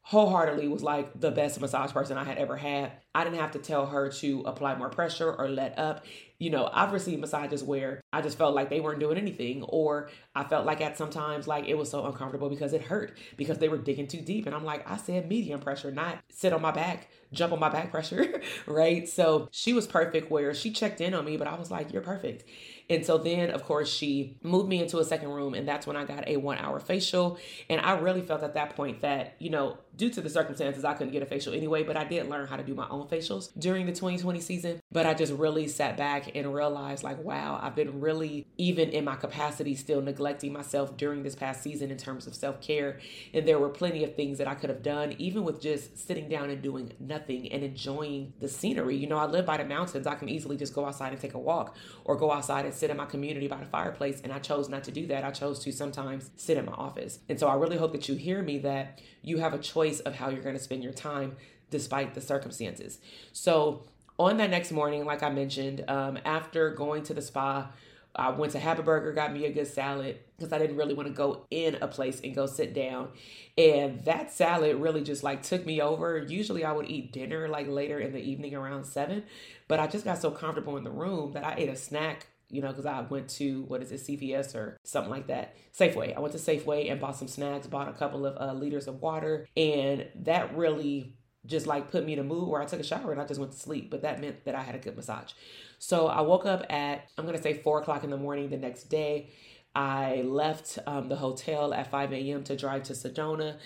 wholeheartedly 0.07 0.67
was 0.67 0.83
like 0.83 1.19
the 1.19 1.31
best 1.31 1.59
massage 1.59 1.91
person 1.91 2.15
I 2.15 2.23
had 2.23 2.37
ever 2.37 2.55
had. 2.55 2.91
I 3.15 3.23
didn't 3.23 3.39
have 3.39 3.51
to 3.51 3.59
tell 3.59 3.87
her 3.87 4.09
to 4.09 4.43
apply 4.45 4.75
more 4.75 4.89
pressure 4.89 5.33
or 5.33 5.49
let 5.49 5.79
up. 5.79 6.05
You 6.37 6.51
know, 6.51 6.69
I've 6.71 6.91
received 6.93 7.21
massages 7.21 7.63
where 7.63 8.01
I 8.13 8.21
just 8.21 8.37
felt 8.37 8.53
like 8.53 8.69
they 8.69 8.81
weren't 8.81 8.99
doing 8.99 9.17
anything, 9.17 9.63
or 9.63 10.09
I 10.35 10.43
felt 10.43 10.65
like 10.65 10.79
at 10.81 10.95
sometimes 10.95 11.47
like 11.47 11.67
it 11.67 11.75
was 11.75 11.89
so 11.89 12.05
uncomfortable 12.05 12.49
because 12.49 12.73
it 12.73 12.83
hurt 12.83 13.17
because 13.35 13.57
they 13.57 13.67
were 13.67 13.79
digging 13.79 14.05
too 14.05 14.21
deep. 14.21 14.45
And 14.45 14.53
I'm 14.53 14.65
like, 14.65 14.87
I 14.87 14.97
said 14.97 15.27
medium 15.27 15.59
pressure, 15.59 15.91
not 15.91 16.19
sit 16.29 16.53
on 16.53 16.61
my 16.61 16.71
back, 16.71 17.09
jump 17.31 17.53
on 17.53 17.59
my 17.59 17.69
back 17.69 17.89
pressure, 17.89 18.41
right? 18.67 19.09
So 19.09 19.47
she 19.51 19.73
was 19.73 19.87
perfect 19.87 20.29
where 20.29 20.53
she 20.53 20.71
checked 20.71 21.01
in 21.01 21.15
on 21.15 21.25
me, 21.25 21.35
but 21.35 21.47
I 21.47 21.55
was 21.55 21.71
like, 21.71 21.91
you're 21.91 22.03
perfect. 22.03 22.43
And 22.89 23.03
so 23.03 23.17
then, 23.17 23.49
of 23.49 23.63
course, 23.63 23.91
she 23.91 24.37
moved 24.43 24.69
me 24.69 24.81
into 24.81 24.99
a 24.99 25.03
second 25.03 25.29
room, 25.29 25.55
and 25.55 25.67
that's 25.67 25.87
when 25.87 25.95
I 25.95 26.05
got 26.05 26.27
a 26.27 26.37
one 26.37 26.57
hour 26.59 26.79
facial. 26.79 27.39
And 27.69 27.81
I 27.81 27.97
really 27.97 28.21
felt 28.21 28.43
at 28.43 28.53
that 28.53 28.75
point 28.75 29.01
that, 29.01 29.35
you 29.39 29.49
know, 29.49 29.77
due 29.97 30.09
to 30.09 30.21
the 30.21 30.29
circumstances, 30.29 30.83
I 30.83 30.93
couldn't 30.93 31.13
get 31.13 31.23
a 31.23 31.25
facial 31.25 31.53
anyway, 31.53 31.83
but 31.83 31.97
I 31.97 32.03
did 32.03 32.27
learn 32.27 32.47
how 32.47 32.57
to 32.57 32.63
do 32.63 32.73
my 32.73 32.87
own 32.89 33.07
facials 33.07 33.49
during 33.57 33.85
the 33.85 33.91
2020 33.91 34.39
season. 34.41 34.79
But 34.91 35.05
I 35.05 35.13
just 35.13 35.33
really 35.33 35.67
sat 35.67 35.97
back 35.97 36.35
and 36.35 36.53
realized, 36.53 37.03
like, 37.03 37.23
wow, 37.23 37.59
I've 37.61 37.75
been 37.75 37.99
really, 37.99 38.47
even 38.57 38.89
in 38.89 39.05
my 39.05 39.15
capacity, 39.15 39.75
still 39.75 40.01
neglecting 40.01 40.53
myself 40.53 40.97
during 40.97 41.23
this 41.23 41.35
past 41.35 41.63
season 41.63 41.91
in 41.91 41.97
terms 41.97 42.27
of 42.27 42.35
self 42.35 42.61
care. 42.61 42.99
And 43.33 43.47
there 43.47 43.59
were 43.59 43.69
plenty 43.69 44.03
of 44.03 44.15
things 44.15 44.37
that 44.37 44.47
I 44.47 44.55
could 44.55 44.69
have 44.69 44.83
done, 44.83 45.15
even 45.17 45.43
with 45.43 45.61
just 45.61 45.97
sitting 45.97 46.29
down 46.29 46.49
and 46.49 46.61
doing 46.61 46.93
nothing 46.99 47.51
and 47.51 47.63
enjoying 47.63 48.33
the 48.39 48.47
scenery. 48.47 48.95
You 48.95 49.07
know, 49.07 49.17
I 49.17 49.25
live 49.25 49.45
by 49.45 49.57
the 49.57 49.65
mountains. 49.65 50.07
I 50.07 50.15
can 50.15 50.29
easily 50.29 50.57
just 50.57 50.73
go 50.73 50.85
outside 50.85 51.11
and 51.11 51.21
take 51.21 51.33
a 51.33 51.39
walk 51.39 51.75
or 52.03 52.15
go 52.15 52.31
outside 52.31 52.65
and 52.65 52.73
sit 52.73 52.89
in 52.89 52.97
my 52.97 53.05
community 53.05 53.47
by 53.47 53.57
the 53.57 53.65
fireplace. 53.65 54.21
And 54.23 54.31
I 54.31 54.39
chose 54.39 54.69
not 54.69 54.83
to 54.85 54.91
do 54.91 55.07
that. 55.07 55.23
I 55.23 55.31
chose 55.31 55.59
to 55.59 55.71
sometimes 55.71 56.31
sit 56.35 56.57
in 56.57 56.65
my 56.65 56.73
office. 56.73 57.19
And 57.29 57.39
so 57.39 57.47
I 57.47 57.55
really 57.55 57.77
hope 57.77 57.91
that 57.93 58.07
you 58.09 58.15
hear 58.15 58.41
me 58.41 58.59
that 58.59 59.01
you 59.21 59.39
have 59.39 59.53
a 59.53 59.57
choice 59.57 59.84
of 60.01 60.15
how 60.15 60.29
you're 60.29 60.43
going 60.43 60.55
to 60.55 60.61
spend 60.61 60.83
your 60.83 60.93
time 60.93 61.35
despite 61.69 62.13
the 62.13 62.21
circumstances. 62.21 62.99
So 63.33 63.83
on 64.17 64.37
that 64.37 64.49
next 64.49 64.71
morning, 64.71 65.05
like 65.05 65.23
I 65.23 65.29
mentioned, 65.29 65.83
um, 65.87 66.19
after 66.25 66.69
going 66.71 67.03
to 67.03 67.13
the 67.13 67.21
spa, 67.21 67.69
I 68.15 68.29
went 68.29 68.53
to 68.53 68.59
Happy 68.59 68.81
Burger, 68.81 69.11
got 69.11 69.33
me 69.33 69.45
a 69.45 69.51
good 69.51 69.67
salad 69.67 70.19
because 70.37 70.53
I 70.53 70.57
didn't 70.57 70.77
really 70.77 70.93
want 70.93 71.07
to 71.09 71.13
go 71.13 71.45
in 71.51 71.75
a 71.81 71.87
place 71.87 72.21
and 72.23 72.33
go 72.33 72.45
sit 72.45 72.73
down. 72.73 73.09
And 73.57 74.05
that 74.05 74.31
salad 74.31 74.77
really 74.77 75.03
just 75.03 75.21
like 75.21 75.43
took 75.43 75.65
me 75.65 75.81
over. 75.81 76.17
Usually 76.17 76.63
I 76.63 76.71
would 76.71 76.89
eat 76.89 77.11
dinner 77.11 77.49
like 77.49 77.67
later 77.67 77.99
in 77.99 78.13
the 78.13 78.19
evening 78.21 78.55
around 78.55 78.85
seven, 78.85 79.23
but 79.67 79.81
I 79.81 79.87
just 79.87 80.05
got 80.05 80.21
so 80.21 80.31
comfortable 80.31 80.77
in 80.77 80.85
the 80.85 80.91
room 80.91 81.33
that 81.33 81.43
I 81.43 81.55
ate 81.57 81.69
a 81.69 81.75
snack 81.75 82.27
you 82.49 82.61
know, 82.61 82.69
because 82.69 82.85
I 82.85 83.01
went 83.01 83.29
to 83.31 83.63
what 83.63 83.81
is 83.81 83.91
it, 83.91 84.01
CVS 84.01 84.55
or 84.55 84.77
something 84.83 85.11
like 85.11 85.27
that, 85.27 85.55
Safeway. 85.77 86.15
I 86.15 86.19
went 86.19 86.33
to 86.33 86.39
Safeway 86.39 86.91
and 86.91 86.99
bought 86.99 87.15
some 87.15 87.27
snacks, 87.27 87.67
bought 87.67 87.89
a 87.89 87.93
couple 87.93 88.25
of 88.25 88.37
uh, 88.37 88.53
liters 88.53 88.87
of 88.87 89.01
water, 89.01 89.47
and 89.57 90.07
that 90.23 90.55
really 90.55 91.15
just 91.45 91.67
like 91.67 91.91
put 91.91 92.05
me 92.05 92.13
in 92.13 92.19
a 92.19 92.23
mood 92.23 92.47
where 92.47 92.61
I 92.61 92.65
took 92.65 92.79
a 92.79 92.83
shower 92.83 93.11
and 93.11 93.21
I 93.21 93.25
just 93.25 93.39
went 93.39 93.51
to 93.51 93.57
sleep. 93.57 93.91
But 93.91 94.01
that 94.01 94.19
meant 94.19 94.45
that 94.45 94.55
I 94.55 94.61
had 94.61 94.75
a 94.75 94.79
good 94.79 94.95
massage. 94.95 95.31
So 95.79 96.07
I 96.07 96.21
woke 96.21 96.45
up 96.45 96.65
at 96.69 97.09
I'm 97.17 97.25
gonna 97.25 97.41
say 97.41 97.53
four 97.53 97.81
o'clock 97.81 98.03
in 98.03 98.09
the 98.09 98.17
morning 98.17 98.49
the 98.49 98.57
next 98.57 98.85
day. 98.85 99.29
I 99.75 100.21
left 100.21 100.79
um, 100.87 101.09
the 101.09 101.17
hotel 101.17 101.73
at 101.73 101.91
5 101.91 102.13
a.m. 102.13 102.43
to 102.45 102.55
drive 102.55 102.83
to 102.83 102.93
Sedona. 102.93 103.57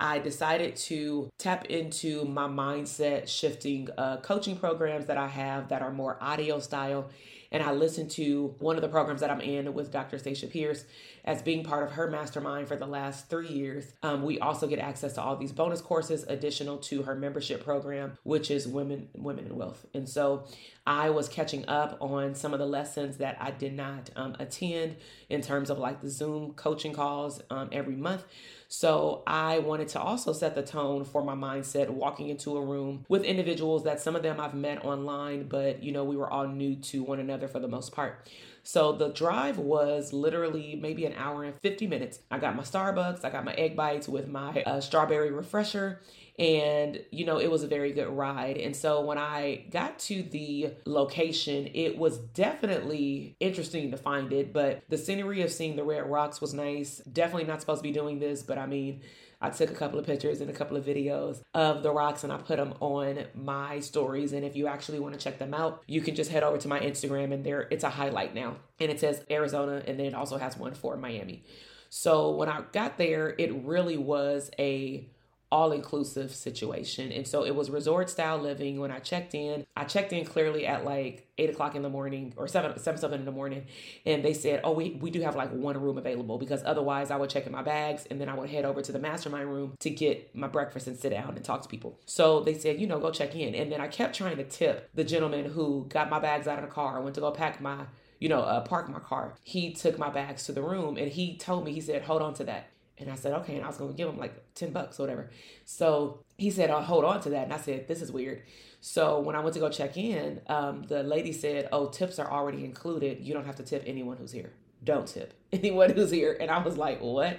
I 0.00 0.18
decided 0.18 0.76
to 0.76 1.28
tap 1.38 1.66
into 1.66 2.24
my 2.24 2.46
mindset 2.46 3.28
shifting 3.28 3.88
uh, 3.98 4.18
coaching 4.18 4.56
programs 4.56 5.06
that 5.06 5.18
I 5.18 5.26
have 5.26 5.68
that 5.68 5.82
are 5.82 5.92
more 5.92 6.16
audio 6.22 6.60
style 6.60 7.10
and 7.50 7.62
I 7.62 7.72
listened 7.72 8.10
to 8.12 8.54
one 8.58 8.76
of 8.76 8.82
the 8.82 8.88
programs 8.88 9.20
that 9.20 9.30
I'm 9.30 9.40
in 9.40 9.72
with 9.74 9.90
Dr. 9.90 10.18
Stacia 10.18 10.46
Pierce 10.46 10.84
as 11.28 11.42
being 11.42 11.62
part 11.62 11.82
of 11.82 11.92
her 11.92 12.10
mastermind 12.10 12.66
for 12.66 12.74
the 12.74 12.86
last 12.86 13.28
three 13.28 13.48
years. 13.48 13.92
Um, 14.02 14.22
we 14.22 14.38
also 14.38 14.66
get 14.66 14.78
access 14.78 15.12
to 15.12 15.22
all 15.22 15.36
these 15.36 15.52
bonus 15.52 15.82
courses 15.82 16.24
additional 16.26 16.78
to 16.78 17.02
her 17.02 17.14
membership 17.14 17.62
program, 17.62 18.16
which 18.22 18.50
is 18.50 18.66
Women 18.66 19.10
Women 19.14 19.44
in 19.44 19.54
Wealth. 19.54 19.84
And 19.92 20.08
so 20.08 20.46
I 20.86 21.10
was 21.10 21.28
catching 21.28 21.68
up 21.68 21.98
on 22.00 22.34
some 22.34 22.54
of 22.54 22.58
the 22.58 22.66
lessons 22.66 23.18
that 23.18 23.36
I 23.38 23.50
did 23.50 23.74
not 23.74 24.08
um, 24.16 24.36
attend 24.38 24.96
in 25.28 25.42
terms 25.42 25.68
of 25.68 25.78
like 25.78 26.00
the 26.00 26.08
Zoom 26.08 26.54
coaching 26.54 26.94
calls 26.94 27.42
um, 27.50 27.68
every 27.72 27.94
month. 27.94 28.24
So 28.68 29.22
I 29.26 29.58
wanted 29.58 29.88
to 29.88 30.00
also 30.00 30.32
set 30.32 30.54
the 30.54 30.62
tone 30.62 31.04
for 31.04 31.22
my 31.22 31.34
mindset 31.34 31.90
walking 31.90 32.30
into 32.30 32.56
a 32.56 32.64
room 32.64 33.04
with 33.06 33.24
individuals 33.24 33.84
that 33.84 34.00
some 34.00 34.16
of 34.16 34.22
them 34.22 34.40
I've 34.40 34.54
met 34.54 34.82
online, 34.82 35.46
but 35.48 35.82
you 35.82 35.92
know, 35.92 36.04
we 36.04 36.16
were 36.16 36.30
all 36.30 36.48
new 36.48 36.76
to 36.76 37.02
one 37.02 37.20
another 37.20 37.48
for 37.48 37.60
the 37.60 37.68
most 37.68 37.92
part. 37.92 38.26
So 38.68 38.92
the 38.92 39.08
drive 39.08 39.56
was 39.56 40.12
literally 40.12 40.78
maybe 40.78 41.06
an 41.06 41.14
hour 41.14 41.42
and 41.42 41.58
50 41.62 41.86
minutes. 41.86 42.18
I 42.30 42.36
got 42.36 42.54
my 42.54 42.62
Starbucks, 42.62 43.24
I 43.24 43.30
got 43.30 43.46
my 43.46 43.54
egg 43.54 43.74
bites 43.74 44.06
with 44.06 44.28
my 44.28 44.62
uh, 44.62 44.82
strawberry 44.82 45.32
refresher, 45.32 46.02
and 46.38 47.00
you 47.10 47.24
know 47.24 47.38
it 47.38 47.50
was 47.50 47.62
a 47.62 47.66
very 47.66 47.92
good 47.92 48.08
ride 48.08 48.56
and 48.56 48.76
so 48.76 49.00
when 49.00 49.18
i 49.18 49.64
got 49.70 49.98
to 49.98 50.22
the 50.22 50.70
location 50.84 51.68
it 51.74 51.98
was 51.98 52.18
definitely 52.18 53.34
interesting 53.40 53.90
to 53.90 53.96
find 53.96 54.32
it 54.32 54.52
but 54.52 54.80
the 54.88 54.96
scenery 54.96 55.42
of 55.42 55.50
seeing 55.50 55.74
the 55.74 55.82
red 55.82 56.08
rocks 56.08 56.40
was 56.40 56.54
nice 56.54 56.98
definitely 57.12 57.42
not 57.42 57.60
supposed 57.60 57.80
to 57.80 57.82
be 57.82 57.90
doing 57.90 58.20
this 58.20 58.44
but 58.44 58.56
i 58.56 58.66
mean 58.66 59.00
I 59.40 59.50
took 59.50 59.70
a 59.70 59.74
couple 59.74 59.98
of 59.98 60.06
pictures 60.06 60.40
and 60.40 60.50
a 60.50 60.52
couple 60.52 60.76
of 60.76 60.84
videos 60.84 61.40
of 61.54 61.82
the 61.82 61.92
rocks 61.92 62.24
and 62.24 62.32
I 62.32 62.38
put 62.38 62.56
them 62.56 62.74
on 62.80 63.24
my 63.34 63.80
stories. 63.80 64.32
And 64.32 64.44
if 64.44 64.56
you 64.56 64.66
actually 64.66 64.98
want 64.98 65.14
to 65.14 65.20
check 65.20 65.38
them 65.38 65.54
out, 65.54 65.82
you 65.86 66.00
can 66.00 66.14
just 66.14 66.30
head 66.30 66.42
over 66.42 66.58
to 66.58 66.68
my 66.68 66.80
Instagram 66.80 67.32
and 67.32 67.44
there 67.44 67.68
it's 67.70 67.84
a 67.84 67.90
highlight 67.90 68.34
now. 68.34 68.56
And 68.80 68.90
it 68.90 68.98
says 68.98 69.24
Arizona 69.30 69.82
and 69.86 69.98
then 69.98 70.06
it 70.06 70.14
also 70.14 70.38
has 70.38 70.56
one 70.56 70.74
for 70.74 70.96
Miami. 70.96 71.44
So 71.88 72.32
when 72.32 72.48
I 72.48 72.62
got 72.72 72.98
there, 72.98 73.34
it 73.38 73.54
really 73.64 73.96
was 73.96 74.50
a 74.58 75.08
all 75.50 75.72
inclusive 75.72 76.34
situation. 76.34 77.10
And 77.10 77.26
so 77.26 77.44
it 77.44 77.54
was 77.54 77.70
resort 77.70 78.10
style 78.10 78.38
living. 78.38 78.78
When 78.80 78.90
I 78.90 78.98
checked 78.98 79.34
in, 79.34 79.66
I 79.76 79.84
checked 79.84 80.12
in 80.12 80.24
clearly 80.24 80.66
at 80.66 80.84
like 80.84 81.26
eight 81.38 81.50
o'clock 81.50 81.74
in 81.74 81.82
the 81.82 81.88
morning 81.88 82.34
or 82.36 82.46
seven, 82.48 82.78
seven, 82.78 83.00
seven 83.00 83.20
in 83.20 83.24
the 83.24 83.32
morning. 83.32 83.66
And 84.04 84.24
they 84.24 84.34
said, 84.34 84.60
Oh, 84.64 84.72
we, 84.72 84.98
we 85.00 85.10
do 85.10 85.20
have 85.22 85.36
like 85.36 85.50
one 85.50 85.80
room 85.80 85.96
available 85.96 86.38
because 86.38 86.62
otherwise 86.64 87.10
I 87.10 87.16
would 87.16 87.30
check 87.30 87.46
in 87.46 87.52
my 87.52 87.62
bags 87.62 88.06
and 88.10 88.20
then 88.20 88.28
I 88.28 88.34
would 88.34 88.50
head 88.50 88.64
over 88.64 88.82
to 88.82 88.92
the 88.92 88.98
mastermind 88.98 89.50
room 89.50 89.74
to 89.80 89.90
get 89.90 90.34
my 90.34 90.48
breakfast 90.48 90.86
and 90.86 90.98
sit 90.98 91.10
down 91.10 91.34
and 91.36 91.44
talk 91.44 91.62
to 91.62 91.68
people. 91.68 91.98
So 92.04 92.40
they 92.40 92.54
said, 92.54 92.80
you 92.80 92.86
know, 92.86 92.98
go 92.98 93.10
check 93.10 93.34
in. 93.34 93.54
And 93.54 93.72
then 93.72 93.80
I 93.80 93.88
kept 93.88 94.16
trying 94.16 94.36
to 94.36 94.44
tip 94.44 94.90
the 94.94 95.04
gentleman 95.04 95.46
who 95.46 95.86
got 95.88 96.10
my 96.10 96.18
bags 96.18 96.46
out 96.46 96.58
of 96.58 96.64
the 96.64 96.70
car. 96.70 96.96
I 96.96 97.00
went 97.00 97.14
to 97.14 97.20
go 97.20 97.30
pack 97.30 97.60
my 97.60 97.86
you 98.20 98.28
know, 98.28 98.40
uh, 98.40 98.60
park 98.60 98.88
my 98.88 98.98
car. 98.98 99.34
He 99.44 99.72
took 99.72 99.98
my 99.98 100.10
bags 100.10 100.44
to 100.46 100.52
the 100.52 100.62
room 100.62 100.96
and 100.96 101.10
he 101.10 101.36
told 101.36 101.64
me, 101.64 101.72
he 101.72 101.80
said, 101.80 102.02
hold 102.02 102.20
on 102.20 102.34
to 102.34 102.44
that. 102.44 102.68
And 103.00 103.10
I 103.10 103.14
said, 103.14 103.32
okay. 103.40 103.56
And 103.56 103.64
I 103.64 103.68
was 103.68 103.76
going 103.76 103.90
to 103.90 103.96
give 103.96 104.08
him 104.08 104.18
like 104.18 104.54
10 104.54 104.72
bucks 104.72 104.98
or 104.98 105.04
whatever. 105.04 105.30
So 105.64 106.20
he 106.36 106.50
said, 106.50 106.70
I'll 106.70 106.82
hold 106.82 107.04
on 107.04 107.20
to 107.22 107.30
that. 107.30 107.44
And 107.44 107.52
I 107.52 107.58
said, 107.58 107.88
this 107.88 108.02
is 108.02 108.10
weird. 108.10 108.42
So 108.80 109.20
when 109.20 109.34
I 109.36 109.40
went 109.40 109.54
to 109.54 109.60
go 109.60 109.68
check 109.68 109.96
in, 109.96 110.40
um, 110.46 110.84
the 110.84 111.02
lady 111.02 111.32
said, 111.32 111.68
oh, 111.72 111.88
tips 111.88 112.18
are 112.18 112.30
already 112.30 112.64
included. 112.64 113.20
You 113.20 113.34
don't 113.34 113.46
have 113.46 113.56
to 113.56 113.62
tip 113.62 113.82
anyone 113.86 114.16
who's 114.16 114.32
here. 114.32 114.52
Don't 114.84 115.06
tip 115.06 115.34
anyone 115.52 115.90
who's 115.90 116.10
here. 116.10 116.36
And 116.40 116.50
I 116.50 116.58
was 116.58 116.76
like, 116.76 117.00
what? 117.00 117.38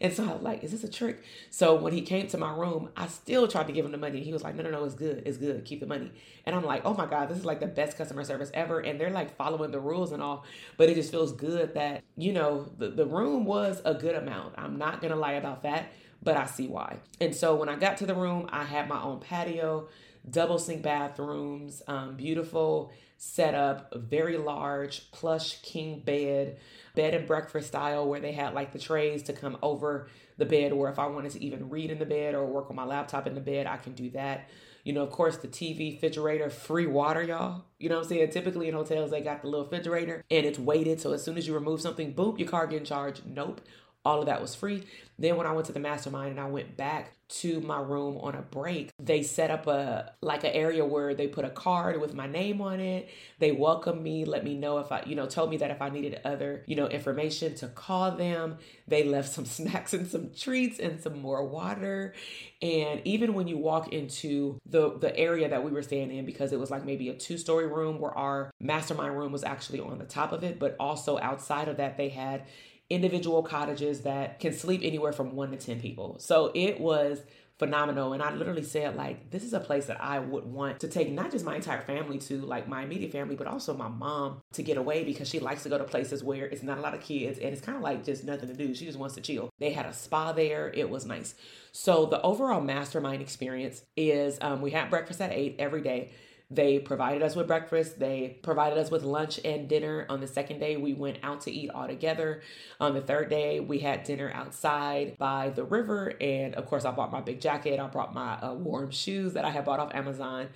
And 0.00 0.12
so 0.12 0.24
I 0.24 0.32
was 0.32 0.42
like, 0.42 0.64
is 0.64 0.72
this 0.72 0.84
a 0.84 0.90
trick? 0.90 1.22
So 1.50 1.74
when 1.76 1.92
he 1.92 2.02
came 2.02 2.26
to 2.28 2.38
my 2.38 2.52
room, 2.54 2.90
I 2.96 3.06
still 3.08 3.48
tried 3.48 3.66
to 3.68 3.72
give 3.72 3.84
him 3.84 3.92
the 3.92 3.98
money. 3.98 4.18
And 4.18 4.26
he 4.26 4.32
was 4.32 4.42
like, 4.44 4.54
no, 4.54 4.62
no, 4.62 4.70
no, 4.70 4.84
it's 4.84 4.94
good. 4.94 5.22
It's 5.26 5.38
good. 5.38 5.64
Keep 5.64 5.80
the 5.80 5.86
money. 5.86 6.12
And 6.44 6.54
I'm 6.54 6.64
like, 6.64 6.82
oh 6.84 6.94
my 6.94 7.06
God, 7.06 7.28
this 7.28 7.38
is 7.38 7.44
like 7.44 7.60
the 7.60 7.66
best 7.66 7.96
customer 7.96 8.24
service 8.24 8.50
ever. 8.54 8.80
And 8.80 9.00
they're 9.00 9.10
like 9.10 9.36
following 9.36 9.70
the 9.70 9.80
rules 9.80 10.12
and 10.12 10.22
all. 10.22 10.44
But 10.76 10.88
it 10.88 10.94
just 10.94 11.10
feels 11.10 11.32
good 11.32 11.74
that, 11.74 12.02
you 12.16 12.32
know, 12.32 12.70
the, 12.78 12.88
the 12.88 13.06
room 13.06 13.44
was 13.44 13.82
a 13.84 13.94
good 13.94 14.14
amount. 14.14 14.54
I'm 14.58 14.78
not 14.78 15.00
going 15.00 15.12
to 15.12 15.18
lie 15.18 15.32
about 15.32 15.62
that, 15.62 15.92
but 16.22 16.36
I 16.36 16.46
see 16.46 16.66
why. 16.68 16.98
And 17.20 17.34
so 17.34 17.54
when 17.56 17.68
I 17.68 17.76
got 17.76 17.96
to 17.98 18.06
the 18.06 18.14
room, 18.14 18.48
I 18.52 18.64
had 18.64 18.88
my 18.88 19.02
own 19.02 19.20
patio 19.20 19.88
double 20.30 20.58
sink 20.58 20.82
bathrooms, 20.82 21.82
um, 21.86 22.16
beautiful 22.16 22.92
setup, 23.18 23.92
very 23.96 24.36
large 24.36 25.10
plush 25.10 25.60
king 25.62 26.00
bed, 26.00 26.58
bed 26.94 27.14
and 27.14 27.26
breakfast 27.26 27.68
style 27.68 28.06
where 28.06 28.20
they 28.20 28.32
had 28.32 28.54
like 28.54 28.72
the 28.72 28.78
trays 28.78 29.22
to 29.24 29.32
come 29.32 29.56
over 29.62 30.08
the 30.38 30.44
bed, 30.44 30.72
or 30.72 30.90
if 30.90 30.98
I 30.98 31.06
wanted 31.06 31.32
to 31.32 31.44
even 31.44 31.70
read 31.70 31.90
in 31.90 31.98
the 31.98 32.04
bed 32.04 32.34
or 32.34 32.44
work 32.44 32.68
on 32.68 32.76
my 32.76 32.84
laptop 32.84 33.26
in 33.26 33.34
the 33.34 33.40
bed, 33.40 33.66
I 33.66 33.78
can 33.78 33.94
do 33.94 34.10
that. 34.10 34.48
You 34.84 34.92
know, 34.92 35.02
of 35.02 35.10
course, 35.10 35.38
the 35.38 35.48
TV, 35.48 35.94
refrigerator, 35.94 36.48
free 36.48 36.86
water, 36.86 37.22
y'all. 37.22 37.64
You 37.78 37.88
know 37.88 37.96
what 37.96 38.04
I'm 38.04 38.08
saying? 38.08 38.30
Typically 38.30 38.68
in 38.68 38.74
hotels, 38.74 39.10
they 39.10 39.20
got 39.20 39.42
the 39.42 39.48
little 39.48 39.64
refrigerator 39.64 40.22
and 40.30 40.46
it's 40.46 40.60
weighted. 40.60 41.00
So 41.00 41.12
as 41.12 41.24
soon 41.24 41.36
as 41.36 41.48
you 41.48 41.54
remove 41.54 41.80
something, 41.80 42.12
boom, 42.12 42.36
your 42.38 42.48
car 42.48 42.68
getting 42.68 42.84
charged. 42.86 43.26
Nope. 43.26 43.62
All 44.06 44.20
of 44.20 44.26
that 44.26 44.40
was 44.40 44.54
free. 44.54 44.84
Then 45.18 45.36
when 45.36 45.48
I 45.48 45.52
went 45.52 45.66
to 45.66 45.72
the 45.72 45.80
mastermind 45.80 46.30
and 46.30 46.38
I 46.38 46.46
went 46.46 46.76
back 46.76 47.12
to 47.28 47.60
my 47.62 47.80
room 47.80 48.18
on 48.18 48.36
a 48.36 48.42
break, 48.42 48.90
they 49.00 49.24
set 49.24 49.50
up 49.50 49.66
a 49.66 50.12
like 50.20 50.44
an 50.44 50.52
area 50.52 50.84
where 50.84 51.12
they 51.12 51.26
put 51.26 51.44
a 51.44 51.50
card 51.50 52.00
with 52.00 52.14
my 52.14 52.28
name 52.28 52.60
on 52.60 52.78
it. 52.78 53.08
They 53.40 53.50
welcomed 53.50 54.00
me, 54.00 54.24
let 54.24 54.44
me 54.44 54.54
know 54.54 54.78
if 54.78 54.92
I, 54.92 55.02
you 55.06 55.16
know, 55.16 55.26
told 55.26 55.50
me 55.50 55.56
that 55.56 55.72
if 55.72 55.82
I 55.82 55.88
needed 55.88 56.20
other, 56.24 56.62
you 56.66 56.76
know, 56.76 56.86
information 56.86 57.56
to 57.56 57.66
call 57.66 58.12
them. 58.12 58.58
They 58.86 59.02
left 59.02 59.32
some 59.32 59.44
snacks 59.44 59.92
and 59.92 60.06
some 60.06 60.30
treats 60.32 60.78
and 60.78 61.00
some 61.00 61.18
more 61.18 61.44
water. 61.44 62.14
And 62.62 63.00
even 63.04 63.34
when 63.34 63.48
you 63.48 63.58
walk 63.58 63.92
into 63.92 64.60
the 64.66 64.96
the 64.98 65.16
area 65.18 65.48
that 65.48 65.64
we 65.64 65.72
were 65.72 65.82
staying 65.82 66.12
in 66.12 66.26
because 66.26 66.52
it 66.52 66.60
was 66.60 66.70
like 66.70 66.84
maybe 66.84 67.08
a 67.08 67.14
two-story 67.14 67.66
room 67.66 67.98
where 67.98 68.16
our 68.16 68.52
mastermind 68.60 69.18
room 69.18 69.32
was 69.32 69.42
actually 69.42 69.80
on 69.80 69.98
the 69.98 70.04
top 70.04 70.30
of 70.30 70.44
it, 70.44 70.60
but 70.60 70.76
also 70.78 71.18
outside 71.18 71.66
of 71.66 71.78
that 71.78 71.96
they 71.96 72.10
had 72.10 72.44
individual 72.90 73.42
cottages 73.42 74.02
that 74.02 74.40
can 74.40 74.52
sleep 74.52 74.80
anywhere 74.84 75.12
from 75.12 75.34
one 75.34 75.50
to 75.50 75.56
10 75.56 75.80
people. 75.80 76.16
So 76.18 76.52
it 76.54 76.80
was 76.80 77.22
phenomenal. 77.58 78.12
And 78.12 78.22
I 78.22 78.34
literally 78.34 78.62
said, 78.62 78.96
like, 78.96 79.30
this 79.30 79.42
is 79.42 79.54
a 79.54 79.60
place 79.60 79.86
that 79.86 80.02
I 80.02 80.18
would 80.18 80.44
want 80.44 80.80
to 80.80 80.88
take 80.88 81.10
not 81.10 81.30
just 81.30 81.44
my 81.44 81.56
entire 81.56 81.80
family 81.80 82.18
to, 82.18 82.42
like 82.42 82.68
my 82.68 82.82
immediate 82.82 83.12
family, 83.12 83.34
but 83.34 83.46
also 83.46 83.74
my 83.74 83.88
mom 83.88 84.42
to 84.52 84.62
get 84.62 84.76
away 84.76 85.04
because 85.04 85.28
she 85.28 85.40
likes 85.40 85.62
to 85.62 85.68
go 85.68 85.78
to 85.78 85.84
places 85.84 86.22
where 86.22 86.46
it's 86.46 86.62
not 86.62 86.78
a 86.78 86.80
lot 86.82 86.94
of 86.94 87.00
kids 87.00 87.38
and 87.38 87.48
it's 87.52 87.62
kind 87.62 87.76
of 87.76 87.82
like 87.82 88.04
just 88.04 88.24
nothing 88.24 88.48
to 88.48 88.54
do. 88.54 88.74
She 88.74 88.84
just 88.84 88.98
wants 88.98 89.14
to 89.14 89.22
chill. 89.22 89.50
They 89.58 89.70
had 89.70 89.86
a 89.86 89.92
spa 89.92 90.32
there, 90.32 90.70
it 90.74 90.90
was 90.90 91.06
nice. 91.06 91.34
So 91.72 92.06
the 92.06 92.20
overall 92.20 92.60
mastermind 92.60 93.22
experience 93.22 93.82
is 93.96 94.38
um, 94.42 94.60
we 94.60 94.70
had 94.70 94.90
breakfast 94.90 95.20
at 95.20 95.32
eight 95.32 95.56
every 95.58 95.80
day. 95.80 96.10
They 96.48 96.78
provided 96.78 97.22
us 97.22 97.34
with 97.34 97.48
breakfast. 97.48 97.98
They 97.98 98.38
provided 98.42 98.78
us 98.78 98.88
with 98.88 99.02
lunch 99.02 99.40
and 99.44 99.68
dinner. 99.68 100.06
On 100.08 100.20
the 100.20 100.28
second 100.28 100.60
day, 100.60 100.76
we 100.76 100.94
went 100.94 101.18
out 101.24 101.40
to 101.42 101.50
eat 101.50 101.70
all 101.70 101.88
together. 101.88 102.40
On 102.80 102.94
the 102.94 103.00
third 103.00 103.30
day, 103.30 103.58
we 103.58 103.80
had 103.80 104.04
dinner 104.04 104.30
outside 104.32 105.18
by 105.18 105.50
the 105.50 105.64
river. 105.64 106.14
And 106.20 106.54
of 106.54 106.66
course, 106.66 106.84
I 106.84 106.92
bought 106.92 107.10
my 107.10 107.20
big 107.20 107.40
jacket. 107.40 107.80
I 107.80 107.88
brought 107.88 108.14
my 108.14 108.34
uh, 108.40 108.54
warm 108.54 108.92
shoes 108.92 109.32
that 109.32 109.44
I 109.44 109.50
had 109.50 109.64
bought 109.64 109.80
off 109.80 109.92
Amazon. 109.92 110.48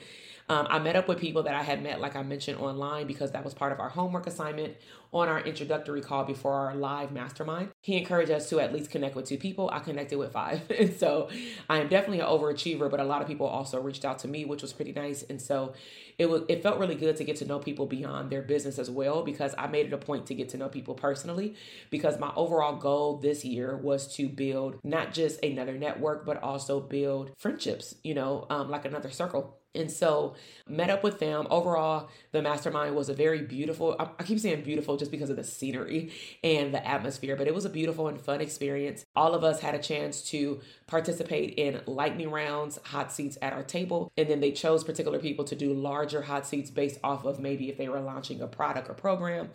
Um, 0.50 0.66
I 0.68 0.80
met 0.80 0.96
up 0.96 1.06
with 1.06 1.20
people 1.20 1.44
that 1.44 1.54
I 1.54 1.62
had 1.62 1.80
met, 1.80 2.00
like 2.00 2.16
I 2.16 2.24
mentioned, 2.24 2.58
online 2.58 3.06
because 3.06 3.30
that 3.30 3.44
was 3.44 3.54
part 3.54 3.70
of 3.70 3.78
our 3.78 3.88
homework 3.88 4.26
assignment 4.26 4.74
on 5.12 5.28
our 5.28 5.38
introductory 5.38 6.00
call 6.00 6.24
before 6.24 6.54
our 6.54 6.74
live 6.74 7.12
mastermind. 7.12 7.68
He 7.82 7.96
encouraged 7.96 8.32
us 8.32 8.48
to 8.50 8.58
at 8.58 8.72
least 8.72 8.90
connect 8.90 9.14
with 9.14 9.26
two 9.26 9.38
people. 9.38 9.70
I 9.72 9.78
connected 9.78 10.18
with 10.18 10.32
five. 10.32 10.62
And 10.80 10.92
so 10.98 11.28
I 11.68 11.78
am 11.78 11.88
definitely 11.88 12.20
an 12.20 12.26
overachiever, 12.26 12.90
but 12.90 12.98
a 12.98 13.04
lot 13.04 13.22
of 13.22 13.28
people 13.28 13.46
also 13.46 13.80
reached 13.80 14.04
out 14.04 14.18
to 14.20 14.28
me, 14.28 14.44
which 14.44 14.62
was 14.62 14.72
pretty 14.72 14.92
nice. 14.92 15.22
And 15.22 15.40
so 15.40 15.74
it 16.18 16.28
was 16.28 16.42
it 16.48 16.62
felt 16.62 16.78
really 16.78 16.96
good 16.96 17.16
to 17.18 17.24
get 17.24 17.36
to 17.36 17.44
know 17.44 17.58
people 17.60 17.86
beyond 17.86 18.30
their 18.30 18.42
business 18.42 18.78
as 18.78 18.90
well 18.90 19.22
because 19.22 19.54
I 19.56 19.68
made 19.68 19.86
it 19.86 19.92
a 19.92 19.98
point 19.98 20.26
to 20.26 20.34
get 20.34 20.48
to 20.50 20.56
know 20.56 20.68
people 20.68 20.94
personally 20.94 21.54
because 21.90 22.18
my 22.18 22.32
overall 22.34 22.76
goal 22.76 23.18
this 23.18 23.44
year 23.44 23.76
was 23.76 24.12
to 24.16 24.28
build 24.28 24.80
not 24.82 25.12
just 25.12 25.44
another 25.44 25.78
network 25.78 26.24
but 26.26 26.42
also 26.42 26.80
build 26.80 27.30
friendships, 27.36 27.94
you 28.02 28.14
know, 28.14 28.46
um, 28.50 28.68
like 28.68 28.84
another 28.84 29.10
circle 29.10 29.59
and 29.74 29.90
so 29.90 30.34
met 30.68 30.90
up 30.90 31.02
with 31.04 31.18
them. 31.18 31.46
Overall, 31.50 32.08
the 32.32 32.42
mastermind 32.42 32.96
was 32.96 33.08
a 33.08 33.14
very 33.14 33.42
beautiful, 33.42 33.96
I 33.98 34.22
keep 34.22 34.38
saying 34.38 34.62
beautiful 34.62 34.96
just 34.96 35.10
because 35.10 35.30
of 35.30 35.36
the 35.36 35.44
scenery 35.44 36.12
and 36.42 36.74
the 36.74 36.86
atmosphere, 36.86 37.36
but 37.36 37.46
it 37.46 37.54
was 37.54 37.64
a 37.64 37.70
beautiful 37.70 38.08
and 38.08 38.20
fun 38.20 38.40
experience. 38.40 39.04
All 39.14 39.34
of 39.34 39.44
us 39.44 39.60
had 39.60 39.74
a 39.74 39.78
chance 39.78 40.22
to 40.30 40.60
participate 40.86 41.54
in 41.54 41.80
lightning 41.86 42.30
rounds, 42.30 42.78
hot 42.84 43.12
seats 43.12 43.38
at 43.40 43.52
our 43.52 43.62
table, 43.62 44.10
and 44.16 44.28
then 44.28 44.40
they 44.40 44.52
chose 44.52 44.84
particular 44.84 45.18
people 45.18 45.44
to 45.44 45.54
do 45.54 45.72
larger 45.72 46.22
hot 46.22 46.46
seats 46.46 46.70
based 46.70 46.98
off 47.04 47.24
of 47.24 47.38
maybe 47.38 47.68
if 47.68 47.78
they 47.78 47.88
were 47.88 48.00
launching 48.00 48.40
a 48.40 48.46
product 48.46 48.90
or 48.90 48.94
program. 48.94 49.50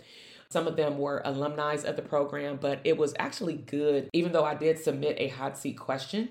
Some 0.48 0.68
of 0.68 0.76
them 0.78 1.00
were 1.00 1.22
alumni 1.26 1.74
of 1.74 1.96
the 1.96 2.02
program, 2.02 2.60
but 2.62 2.80
it 2.84 2.98
was 2.98 3.14
actually 3.18 3.56
good, 3.56 4.10
even 4.14 4.32
though 4.32 4.46
I 4.46 4.56
did 4.56 4.80
submit 4.80 5.18
a 5.20 5.28
hot 5.30 5.58
seat 5.58 5.78
question 5.78 6.30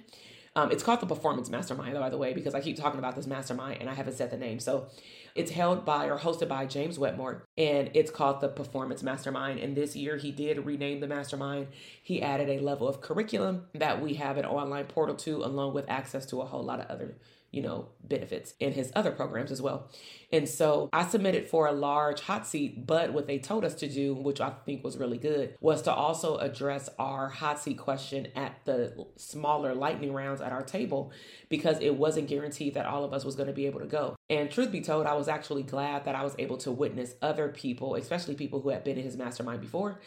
um, 0.57 0.71
it's 0.71 0.85
called 0.85 1.01
the 1.01 1.07
Performance 1.07 1.51
Mastermind, 1.51 1.95
by 1.95 2.11
the 2.11 2.17
way, 2.17 2.33
because 2.33 2.55
I 2.55 2.61
keep 2.61 2.77
talking 2.77 3.01
about 3.01 3.17
this 3.17 3.27
mastermind 3.27 3.81
and 3.81 3.91
I 3.91 3.95
haven't 3.95 4.15
said 4.15 4.31
the 4.31 4.37
name. 4.37 4.61
So 4.61 4.87
it's 5.35 5.51
held 5.51 5.85
by 5.85 6.07
or 6.07 6.19
hosted 6.19 6.49
by 6.49 6.67
James 6.67 6.97
Wedmore, 6.97 7.43
and 7.59 7.91
it's 7.93 8.11
called 8.11 8.41
the 8.41 8.49
Performance 8.49 9.03
Mastermind. 9.03 9.59
And 9.59 9.77
this 9.77 9.97
year 9.97 10.17
he 10.17 10.31
did 10.31 10.65
rename 10.65 11.01
the 11.01 11.09
mastermind. 11.09 11.69
He 12.01 12.23
added 12.23 12.49
a 12.49 12.61
level 12.61 12.87
of 12.87 13.01
curriculum 13.01 13.67
that 13.75 14.01
we 14.01 14.15
have 14.15 14.37
an 14.37 14.45
online 14.45 14.85
portal 14.85 15.17
to, 15.17 15.43
along 15.43 15.75
with 15.75 15.89
access 15.89 16.25
to 16.27 16.41
a 16.41 16.47
whole 16.47 16.63
lot 16.63 16.79
of 16.79 16.87
other 16.87 17.17
you 17.55 17.63
know, 17.63 17.87
benefits 18.03 18.55
in 18.59 18.73
his 18.73 18.91
other 18.97 19.13
programs 19.13 19.53
as 19.53 19.63
well. 19.63 19.89
And 20.33 20.49
so 20.49 20.89
I 20.93 21.07
submitted 21.07 21.47
for 21.47 21.69
a 21.69 21.73
large 21.73 22.21
hot 22.21 22.49
seat, 22.49 22.85
but 22.85 23.13
what 23.13 23.29
they 23.29 23.39
told 23.39 23.65
us 23.65 23.75
to 23.77 23.89
do, 23.89 24.13
which 24.13 24.41
I 24.41 24.51
think 24.67 24.83
was 24.83 24.99
really 24.99 25.19
good, 25.19 25.55
was 25.61 25.81
to 25.83 25.93
also 25.93 26.37
address 26.39 26.91
our 26.99 27.29
hot 27.29 27.61
seat 27.61 27.79
question 27.79 28.27
at 28.35 28.59
the 28.65 29.07
smaller 29.17 29.73
lightning 29.73 30.13
rounds 30.13 30.41
at 30.41 30.51
our 30.51 30.63
table 30.63 31.13
because 31.49 31.79
it 31.81 31.95
wasn't 31.95 32.27
guaranteed 32.27 32.75
that 32.75 32.87
all 32.87 33.05
of 33.05 33.13
us 33.13 33.25
was 33.25 33.37
going 33.37 33.47
to 33.47 33.53
be 33.53 33.67
able 33.67 33.79
to 33.79 33.87
go. 33.87 34.17
And 34.29 34.51
truth 34.51 34.73
be 34.73 34.81
told, 34.81 35.07
I 35.07 35.15
was 35.15 35.29
actually 35.29 35.63
glad 35.63 36.07
that 36.07 36.17
I 36.17 36.25
was 36.25 36.35
able 36.41 36.57
to 36.59 36.73
witness 36.73 37.15
other 37.23 37.49
people, 37.51 37.95
especially 37.95 38.35
people 38.35 38.61
who 38.61 38.71
had 38.71 38.83
been 38.83 38.99
in 38.99 39.05
his 39.05 39.17
mastermind 39.17 39.61
before, 39.61 40.01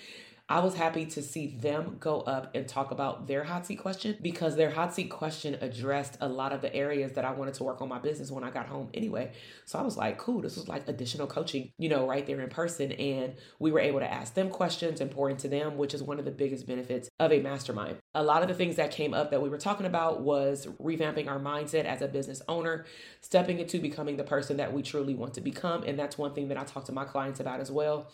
I 0.50 0.62
was 0.62 0.76
happy 0.76 1.06
to 1.08 1.22
see 1.22 1.48
them 1.48 1.98
go 2.00 2.22
up 2.22 2.56
and 2.56 2.66
talk 2.66 2.92
about 2.92 3.28
their 3.28 3.44
hot 3.44 3.66
seat 3.66 3.80
question 3.80 4.16
because 4.22 4.56
their 4.56 4.70
hot 4.70 4.94
seat 4.94 5.10
question 5.10 5.58
addressed 5.60 6.18
a 6.22 6.30
lot 6.30 6.54
of 6.54 6.62
the 6.62 6.74
areas 6.74 7.12
that 7.14 7.26
I 7.26 7.32
wanted 7.32 7.56
to 7.56 7.66
work 7.66 7.82
on 7.82 7.90
my 7.90 8.00
business 8.00 8.32
when 8.32 8.46
I 8.46 8.50
got 8.50 8.68
home 8.68 8.88
anyway. 8.94 9.34
So 9.66 9.78
I 9.78 9.82
was 9.82 9.98
like, 9.98 10.18
cool, 10.18 10.42
this 10.42 10.56
was 10.56 10.70
like 10.70 10.88
additional 10.88 11.28
coaching, 11.28 11.72
you 11.78 11.90
know, 11.90 12.08
right 12.08 12.26
there 12.26 12.40
in 12.40 12.50
person. 12.50 12.94
And 12.94 13.36
we 13.60 13.74
were 13.74 13.82
able 13.82 14.00
to 14.00 14.10
ask 14.10 14.36
them 14.36 14.50
questions 14.50 15.02
and 15.02 15.12
pour 15.12 15.30
into 15.30 15.50
them, 15.50 15.76
which 15.76 15.94
is 15.94 16.02
one 16.02 16.18
of 16.18 16.24
the 16.24 16.32
biggest 16.32 16.66
benefits 16.66 17.10
of 17.20 17.34
a 17.34 17.42
mastermind. 17.42 17.98
A 18.16 18.24
lot 18.24 18.42
of 18.42 18.48
the 18.48 18.54
things 18.54 18.78
that 18.78 18.90
came 18.90 19.14
up 19.14 19.32
that 19.32 19.42
we 19.42 19.50
were 19.50 19.58
talking 19.58 19.86
about 19.86 20.22
was 20.22 20.66
revamping 20.82 21.28
our 21.28 21.40
mindset 21.40 21.84
as 21.84 22.02
a 22.02 22.08
business 22.08 22.42
owner, 22.48 22.86
stepping 23.20 23.60
into 23.60 23.80
becoming 23.80 24.16
the 24.16 24.24
person 24.24 24.56
that 24.58 24.72
we 24.72 24.82
truly 24.82 25.14
want 25.14 25.34
to 25.34 25.42
become. 25.42 25.84
And 25.84 26.00
that's 26.00 26.18
one 26.18 26.34
thing 26.34 26.48
that 26.48 26.58
I 26.58 26.64
talk 26.64 26.86
to 26.86 26.94
my 26.94 27.04
clients 27.04 27.42
about 27.42 27.60
as 27.60 27.70
well. 27.70 28.08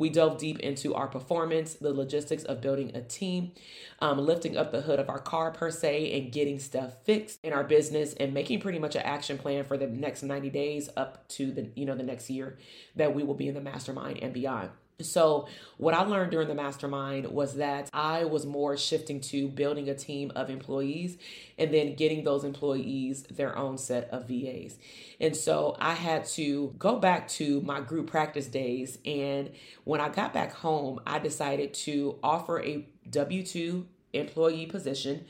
We 0.00 0.08
dove 0.08 0.38
deep 0.38 0.60
into 0.60 0.94
our 0.94 1.08
performance, 1.08 1.74
the 1.74 1.92
logistics 1.92 2.42
of 2.44 2.62
building 2.62 2.96
a 2.96 3.02
team, 3.02 3.52
um, 4.00 4.18
lifting 4.18 4.56
up 4.56 4.72
the 4.72 4.80
hood 4.80 4.98
of 4.98 5.10
our 5.10 5.18
car 5.18 5.50
per 5.50 5.70
se, 5.70 6.18
and 6.18 6.32
getting 6.32 6.58
stuff 6.58 6.94
fixed 7.04 7.38
in 7.42 7.52
our 7.52 7.64
business, 7.64 8.14
and 8.14 8.32
making 8.32 8.60
pretty 8.60 8.78
much 8.78 8.96
an 8.96 9.02
action 9.02 9.36
plan 9.36 9.62
for 9.62 9.76
the 9.76 9.86
next 9.86 10.22
90 10.22 10.48
days 10.48 10.88
up 10.96 11.28
to 11.28 11.52
the 11.52 11.68
you 11.74 11.84
know 11.84 11.94
the 11.94 12.02
next 12.02 12.30
year 12.30 12.56
that 12.96 13.14
we 13.14 13.22
will 13.22 13.34
be 13.34 13.46
in 13.46 13.52
the 13.52 13.60
mastermind 13.60 14.20
and 14.22 14.32
beyond. 14.32 14.70
So, 15.04 15.48
what 15.76 15.94
I 15.94 16.02
learned 16.02 16.30
during 16.30 16.48
the 16.48 16.54
mastermind 16.54 17.26
was 17.26 17.56
that 17.56 17.88
I 17.92 18.24
was 18.24 18.44
more 18.46 18.76
shifting 18.76 19.20
to 19.22 19.48
building 19.48 19.88
a 19.88 19.94
team 19.94 20.32
of 20.36 20.50
employees 20.50 21.18
and 21.58 21.72
then 21.72 21.94
getting 21.94 22.24
those 22.24 22.44
employees 22.44 23.22
their 23.24 23.56
own 23.56 23.78
set 23.78 24.08
of 24.10 24.28
VAs. 24.28 24.78
And 25.20 25.36
so, 25.36 25.76
I 25.80 25.94
had 25.94 26.24
to 26.26 26.74
go 26.78 26.98
back 26.98 27.28
to 27.28 27.60
my 27.62 27.80
group 27.80 28.08
practice 28.08 28.46
days. 28.46 28.98
And 29.04 29.50
when 29.84 30.00
I 30.00 30.08
got 30.08 30.32
back 30.32 30.52
home, 30.52 31.00
I 31.06 31.18
decided 31.18 31.74
to 31.74 32.18
offer 32.22 32.60
a 32.60 32.86
W 33.10 33.44
2 33.44 33.86
employee 34.12 34.66
position 34.66 35.24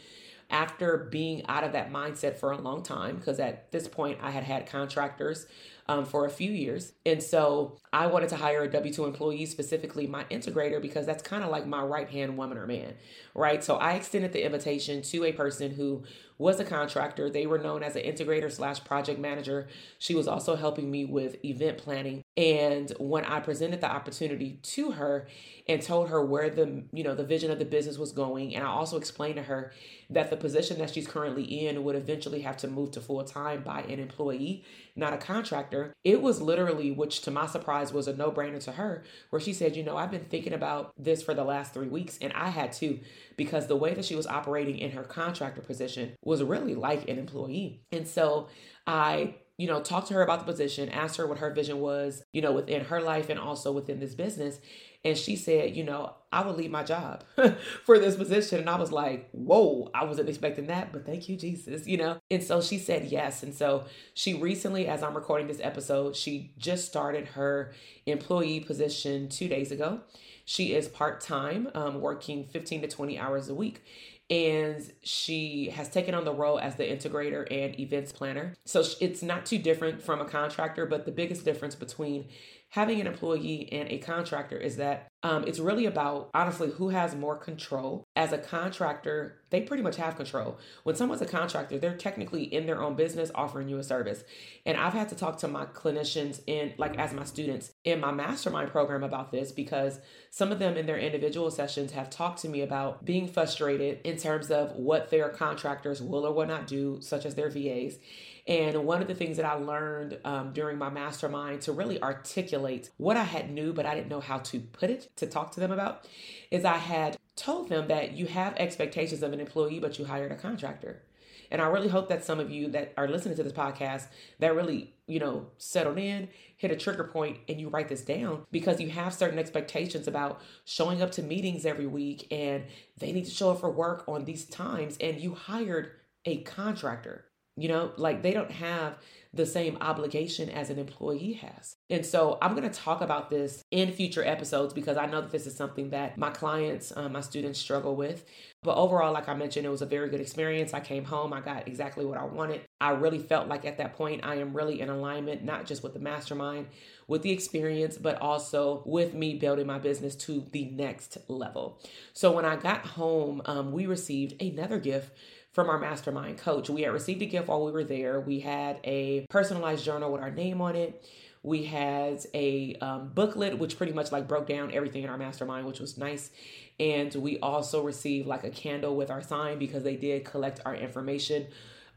after 0.51 1.09
being 1.11 1.47
out 1.47 1.65
of 1.65 1.73
that 1.73 1.93
mindset 1.93 2.37
for 2.37 2.53
a 2.53 2.59
long 2.59 2.83
time 2.83 3.17
because 3.17 3.39
at 3.39 3.71
this 3.73 3.87
point 3.89 4.19
I 4.21 4.31
had 4.31 4.45
had 4.45 4.67
contractors 4.67 5.47
um, 5.91 6.05
for 6.05 6.25
a 6.25 6.31
few 6.31 6.53
years. 6.53 6.93
And 7.05 7.21
so 7.21 7.79
I 7.93 8.07
wanted 8.07 8.29
to 8.29 8.37
hire 8.37 8.63
a 8.63 8.71
W 8.71 8.93
2 8.93 9.07
employee, 9.07 9.45
specifically 9.47 10.07
my 10.07 10.23
integrator, 10.25 10.81
because 10.81 11.05
that's 11.05 11.23
kind 11.23 11.43
of 11.43 11.51
like 11.51 11.67
my 11.67 11.83
right 11.83 12.09
hand 12.09 12.37
woman 12.37 12.59
or 12.59 12.67
man, 12.67 12.95
right? 13.35 13.63
So 13.65 13.75
I 13.75 13.95
extended 13.95 14.33
the 14.33 14.45
invitation 14.45 15.03
to 15.03 15.25
a 15.25 15.33
person 15.33 15.73
who 15.73 16.05
was 16.39 16.61
a 16.61 16.65
contractor. 16.65 17.29
They 17.29 17.47
were 17.47 17.59
known 17.59 17.83
as 17.83 17.97
an 17.97 18.03
integrator 18.03 18.53
slash 18.53 18.83
project 18.85 19.19
manager. 19.19 19.67
She 19.99 20.15
was 20.15 20.29
also 20.29 20.55
helping 20.55 20.91
me 20.91 21.05
with 21.05 21.45
event 21.45 21.79
planning. 21.79 22.23
And 22.37 22.93
when 22.99 23.25
I 23.25 23.41
presented 23.41 23.81
the 23.81 23.91
opportunity 23.91 24.61
to 24.63 24.93
her 24.93 25.27
and 25.69 25.83
told 25.83 26.09
her 26.09 26.25
where 26.25 26.49
the, 26.49 26.85
you 26.93 27.03
know, 27.03 27.15
the 27.15 27.25
vision 27.25 27.51
of 27.51 27.59
the 27.59 27.65
business 27.65 27.99
was 27.99 28.13
going, 28.13 28.55
and 28.55 28.65
I 28.65 28.69
also 28.69 28.97
explained 28.97 29.37
to 29.37 29.43
her 29.43 29.73
that 30.11 30.31
the 30.31 30.37
position 30.37 30.79
that 30.79 30.91
she's 30.91 31.09
currently 31.09 31.43
in 31.43 31.83
would 31.83 31.97
eventually 31.97 32.43
have 32.43 32.57
to 32.59 32.69
move 32.69 32.93
to 32.93 33.01
full 33.01 33.23
time 33.25 33.63
by 33.63 33.83
an 33.83 33.99
employee, 33.99 34.65
not 34.95 35.13
a 35.13 35.17
contractor. 35.17 35.93
It 36.05 36.23
was 36.23 36.41
literally, 36.41 36.93
which 36.93 37.21
to 37.23 37.33
my 37.33 37.47
surprise 37.47 37.93
was 37.93 38.07
a 38.07 38.17
no 38.17 38.31
brainer 38.31 38.63
to 38.65 38.73
her, 38.73 39.03
where 39.31 39.41
she 39.41 39.53
said, 39.53 39.77
You 39.77 39.83
know, 39.83 39.97
I've 39.97 40.11
been 40.13 40.25
thinking 40.25 40.53
about 40.53 40.93
this 40.97 41.23
for 41.23 41.35
the 41.35 41.45
last 41.45 41.75
three 41.75 41.89
weeks, 41.89 42.17
and 42.23 42.33
I 42.33 42.49
had 42.49 42.73
to 42.75 43.01
because 43.37 43.67
the 43.67 43.77
way 43.77 43.93
that 43.95 44.05
she 44.05 44.15
was 44.15 44.27
operating 44.27 44.79
in 44.79 44.93
her 44.93 45.03
contractor 45.03 45.63
position 45.63 46.13
was 46.25 46.43
really 46.43 46.77
like 46.77 47.09
an 47.09 47.19
employee. 47.19 47.83
And 47.91 48.07
so 48.07 48.49
I 48.87 49.35
you 49.61 49.67
know, 49.67 49.83
talked 49.83 50.09
to 50.09 50.15
her 50.15 50.23
about 50.23 50.39
the 50.39 50.51
position, 50.51 50.89
asked 50.89 51.19
her 51.19 51.27
what 51.27 51.37
her 51.37 51.51
vision 51.51 51.81
was, 51.81 52.23
you 52.33 52.41
know, 52.41 52.51
within 52.51 52.83
her 52.87 52.99
life 52.99 53.29
and 53.29 53.39
also 53.39 53.71
within 53.71 54.01
this 54.01 54.15
business. 54.15 54.59
And 55.05 55.19
she 55.19 55.37
said, 55.37 55.77
you 55.77 55.85
know, 55.85 56.15
I 56.33 56.47
would 56.47 56.57
leave 56.57 56.71
my 56.71 56.83
job 56.83 57.25
for 57.85 57.99
this 57.99 58.17
position. 58.17 58.61
And 58.61 58.71
I 58.71 58.77
was 58.77 58.91
like, 58.91 59.29
whoa, 59.33 59.91
I 59.93 60.05
wasn't 60.05 60.31
expecting 60.31 60.69
that, 60.69 60.95
but 60.95 61.05
thank 61.05 61.29
you, 61.29 61.37
Jesus, 61.37 61.87
you 61.87 61.99
know? 61.99 62.17
And 62.31 62.43
so 62.43 62.63
she 62.63 62.79
said 62.79 63.05
yes. 63.05 63.43
And 63.43 63.55
so 63.55 63.85
she 64.15 64.33
recently, 64.33 64.89
as 64.89 65.03
I'm 65.03 65.15
recording 65.15 65.47
this 65.47 65.61
episode, 65.63 66.17
she 66.17 66.55
just 66.57 66.87
started 66.87 67.29
her 67.29 67.75
employee 68.07 68.61
position 68.61 69.29
two 69.29 69.49
days 69.49 69.71
ago. 69.71 70.01
She 70.47 70.75
is 70.75 70.89
part 70.89 71.21
time, 71.21 71.69
um, 71.75 72.01
working 72.01 72.45
15 72.45 72.81
to 72.81 72.89
20 72.89 73.19
hours 73.19 73.51
a 73.51 73.55
week 73.55 73.83
and 74.31 74.93
she 75.03 75.71
has 75.71 75.89
taken 75.89 76.15
on 76.15 76.25
the 76.25 76.33
role 76.33 76.59
as 76.61 76.77
the 76.77 76.85
integrator 76.85 77.47
and 77.51 77.79
events 77.81 78.13
planner. 78.13 78.55
So 78.65 78.85
it's 79.01 79.23
not 79.23 79.45
too 79.45 79.59
different 79.59 80.01
from 80.01 80.21
a 80.21 80.25
contractor, 80.25 80.87
but 80.87 81.05
the 81.05 81.11
biggest 81.11 81.45
difference 81.45 81.75
between 81.75 82.29
having 82.71 83.01
an 83.01 83.07
employee 83.07 83.69
and 83.73 83.89
a 83.89 83.99
contractor 83.99 84.57
is 84.57 84.77
that 84.77 85.09
um, 85.23 85.45
it's 85.47 85.59
really 85.59 85.87
about 85.87 86.31
honestly 86.33 86.71
who 86.71 86.91
has 86.91 87.15
more 87.15 87.37
control. 87.37 88.05
As 88.15 88.33
a 88.33 88.39
contractor, 88.39 89.41
they 89.51 89.61
pretty 89.61 89.83
much 89.83 89.97
have 89.97 90.17
control. 90.17 90.59
When 90.85 90.95
someone's 90.95 91.21
a 91.21 91.27
contractor, 91.27 91.79
they're 91.79 91.97
technically 91.97 92.45
in 92.45 92.67
their 92.67 92.81
own 92.81 92.95
business 92.95 93.31
offering 93.35 93.69
you 93.69 93.79
a 93.79 93.83
service. 93.83 94.23
And 94.65 94.77
I've 94.77 94.93
had 94.93 95.09
to 95.11 95.17
talk 95.17 95.39
to 95.39 95.49
my 95.49 95.67
clinicians 95.67 96.41
in, 96.47 96.73
like, 96.79 96.97
as 96.97 97.13
my 97.13 97.25
students 97.25 97.73
in 97.85 98.01
my 98.01 98.13
mastermind 98.13 98.71
program 98.71 99.03
about 99.03 99.33
this 99.33 99.51
because 99.51 100.01
some 100.31 100.53
of 100.53 100.61
them 100.61 100.77
in 100.77 100.87
their 100.87 100.99
individual 100.99 101.51
sessions 101.51 101.91
have 101.93 102.09
talked 102.09 102.41
to 102.43 102.49
me 102.49 102.63
about 102.63 103.05
being 103.05 103.27
frustrated 103.27 104.01
in 104.05 104.17
terms 104.17 104.51
of 104.51 104.73
what 104.77 105.11
their 105.11 105.29
contractors 105.29 106.01
will 106.01 106.25
or 106.25 106.33
will 106.33 106.47
not 106.47 106.69
do, 106.69 106.99
such 107.01 107.27
as 107.27 107.35
their 107.35 107.51
VAs 107.51 107.99
and 108.47 108.85
one 108.85 109.03
of 109.03 109.09
the 109.09 109.15
things 109.15 109.37
that 109.37 109.47
I 109.47 109.55
learned 109.55 110.19
um, 110.25 110.53
during 110.53 110.79
my 110.79 110.91
mastermind 110.91 111.63
to 111.63 111.73
really 111.73 112.03
articulate 112.03 112.91
what 112.97 113.17
I 113.17 113.25
had 113.25 113.51
knew, 113.51 113.73
but 113.73 113.87
I 113.87 113.95
didn't 113.95 114.09
know 114.09 114.21
how 114.21 114.39
to 114.39 114.61
put 114.61 114.91
it 114.91 115.11
to 115.17 115.27
talk 115.27 115.53
to 115.53 115.61
them 115.61 115.73
about, 115.73 116.07
is 116.51 116.65
I 116.65 116.77
had 116.77 117.19
told 117.37 117.69
them 117.69 117.89
that 117.89 118.13
you 118.13 118.27
have 118.27 118.55
expectations 118.57 119.23
of 119.23 119.33
an 119.33 119.41
employee, 119.41 119.81
but 119.81 119.99
you 119.99 120.05
hired 120.05 120.33
a 120.33 120.37
contractor. 120.37 121.03
And 121.51 121.61
I 121.61 121.67
really 121.67 121.89
hope 121.89 122.09
that 122.09 122.25
some 122.25 122.39
of 122.39 122.51
you 122.51 122.69
that 122.69 122.93
are 122.97 123.09
listening 123.09 123.37
to 123.37 123.43
this 123.43 123.53
podcast 123.53 124.07
that 124.39 124.55
really, 124.55 124.95
you 125.07 125.19
know, 125.19 125.47
settled 125.59 125.99
in, 125.99 126.29
hit 126.57 126.71
a 126.71 126.77
trigger 126.77 127.05
point, 127.05 127.39
and 127.49 127.61
you 127.61 127.69
write 127.69 127.89
this 127.89 128.03
down 128.03 128.43
because 128.53 128.81
you 128.81 128.89
have 128.91 129.13
certain 129.13 129.39
expectations 129.39 130.07
about 130.07 130.41
showing 130.65 131.03
up 131.03 131.11
to 131.13 131.23
meetings 131.23 131.67
every 131.67 131.87
week 131.87 132.29
and 132.31 132.65
they 132.99 133.11
need 133.11 133.25
to 133.25 133.31
show 133.31 133.51
up 133.51 133.61
for 133.61 133.71
work 133.71 134.05
on 134.07 134.25
these 134.25 134.45
times. 134.45 134.97
And 135.01 135.21
you 135.21 135.35
hired 135.35 135.91
a 136.25 136.43
contractor. 136.43 137.25
You 137.61 137.69
know, 137.69 137.93
like 137.97 138.23
they 138.23 138.33
don't 138.33 138.51
have 138.51 138.97
the 139.33 139.47
same 139.47 139.79
obligation 139.81 140.51
as 140.51 140.71
an 140.71 140.79
employee 140.79 141.35
has. 141.35 141.77
And 141.89 142.05
so 142.05 142.37
I'm 142.43 142.57
going 142.57 142.69
to 142.69 142.81
talk 142.81 143.01
about 143.01 143.31
this 143.31 143.63
in 143.71 143.93
future 143.93 144.25
episodes 144.25 144.75
because 144.75 144.97
I 144.97 145.07
know 145.07 145.21
that 145.21 145.31
this 145.31 145.47
is 145.47 145.55
something 145.55 145.91
that 145.91 146.19
my 146.19 146.31
clients, 146.31 146.93
um, 146.97 147.13
my 147.13 147.21
students 147.21 147.61
struggle 147.61 147.95
with. 147.95 148.25
But 148.65 148.77
overall, 148.77 149.13
like 149.13 149.29
I 149.29 149.35
mentioned, 149.35 149.67
it 149.67 149.71
was 149.71 149.83
a 149.83 149.87
very 149.87 150.11
good 150.11 150.21
experience. 150.21 150.75
I 150.75 150.81
came 150.81 151.05
home, 151.05 151.33
I 151.33 151.41
got 151.41 151.69
exactly 151.69 152.05
what 152.05 152.19
I 152.19 152.25
wanted. 152.25 152.63
I 152.81 152.91
really 152.91 153.21
felt 153.21 153.47
like 153.47 153.65
at 153.65 153.79
that 153.79 153.95
point, 153.95 154.25
I 154.25 154.37
am 154.37 154.53
really 154.53 154.81
in 154.81 154.89
alignment, 154.89 155.45
not 155.45 155.65
just 155.65 155.85
with 155.85 155.95
the 155.95 156.01
mastermind, 156.01 156.67
with 157.07 157.23
the 157.23 157.31
experience, 157.31 157.99
but 157.99 158.21
also 158.21 158.83
with 158.85 159.15
me 159.15 159.35
building 159.35 159.67
my 159.67 159.79
business 159.79 160.17
to 160.17 160.45
the 160.51 160.65
next 160.65 161.19
level. 161.29 161.79
So 162.15 162.33
when 162.33 162.45
I 162.45 162.57
got 162.57 162.85
home, 162.85 163.43
um, 163.45 163.71
we 163.71 163.87
received 163.87 164.43
another 164.43 164.81
gift 164.81 165.13
from 165.53 165.69
our 165.69 165.79
mastermind 165.79 166.39
coach. 166.39 166.71
We 166.71 166.83
had 166.83 166.93
received 166.93 167.23
a 167.23 167.27
gift 167.27 167.49
while 167.49 167.65
we 167.65 167.73
were 167.73 167.85
there. 167.85 168.21
We 168.21 168.41
had 168.41 168.79
a 168.85 169.27
personalized 169.31 169.85
journal 169.85 170.13
with 170.13 170.21
our 170.21 170.31
name 170.31 170.61
on 170.61 170.77
it. 170.77 171.05
We 171.43 171.65
had 171.65 172.21
a 172.35 172.77
um, 172.77 173.11
booklet, 173.15 173.59
which 173.59 173.77
pretty 173.77 173.93
much 173.93 174.13
like 174.13 174.29
broke 174.29 174.47
down 174.47 174.73
everything 174.73 175.05
in 175.05 175.11
our 175.11 175.17
mastermind, 175.17 175.67
which 175.67 175.81
was 175.81 175.97
nice. 175.97 176.31
And 176.79 177.15
we 177.15 177.39
also 177.41 177.83
received 177.83 178.27
like 178.27 178.45
a 178.45 178.51
candle 178.51 178.95
with 178.95 179.11
our 179.11 179.23
sign 179.23 179.59
because 179.59 179.83
they 179.83 179.97
did 179.97 180.25
collect 180.25 180.61
our 180.65 180.75
information 180.75 181.47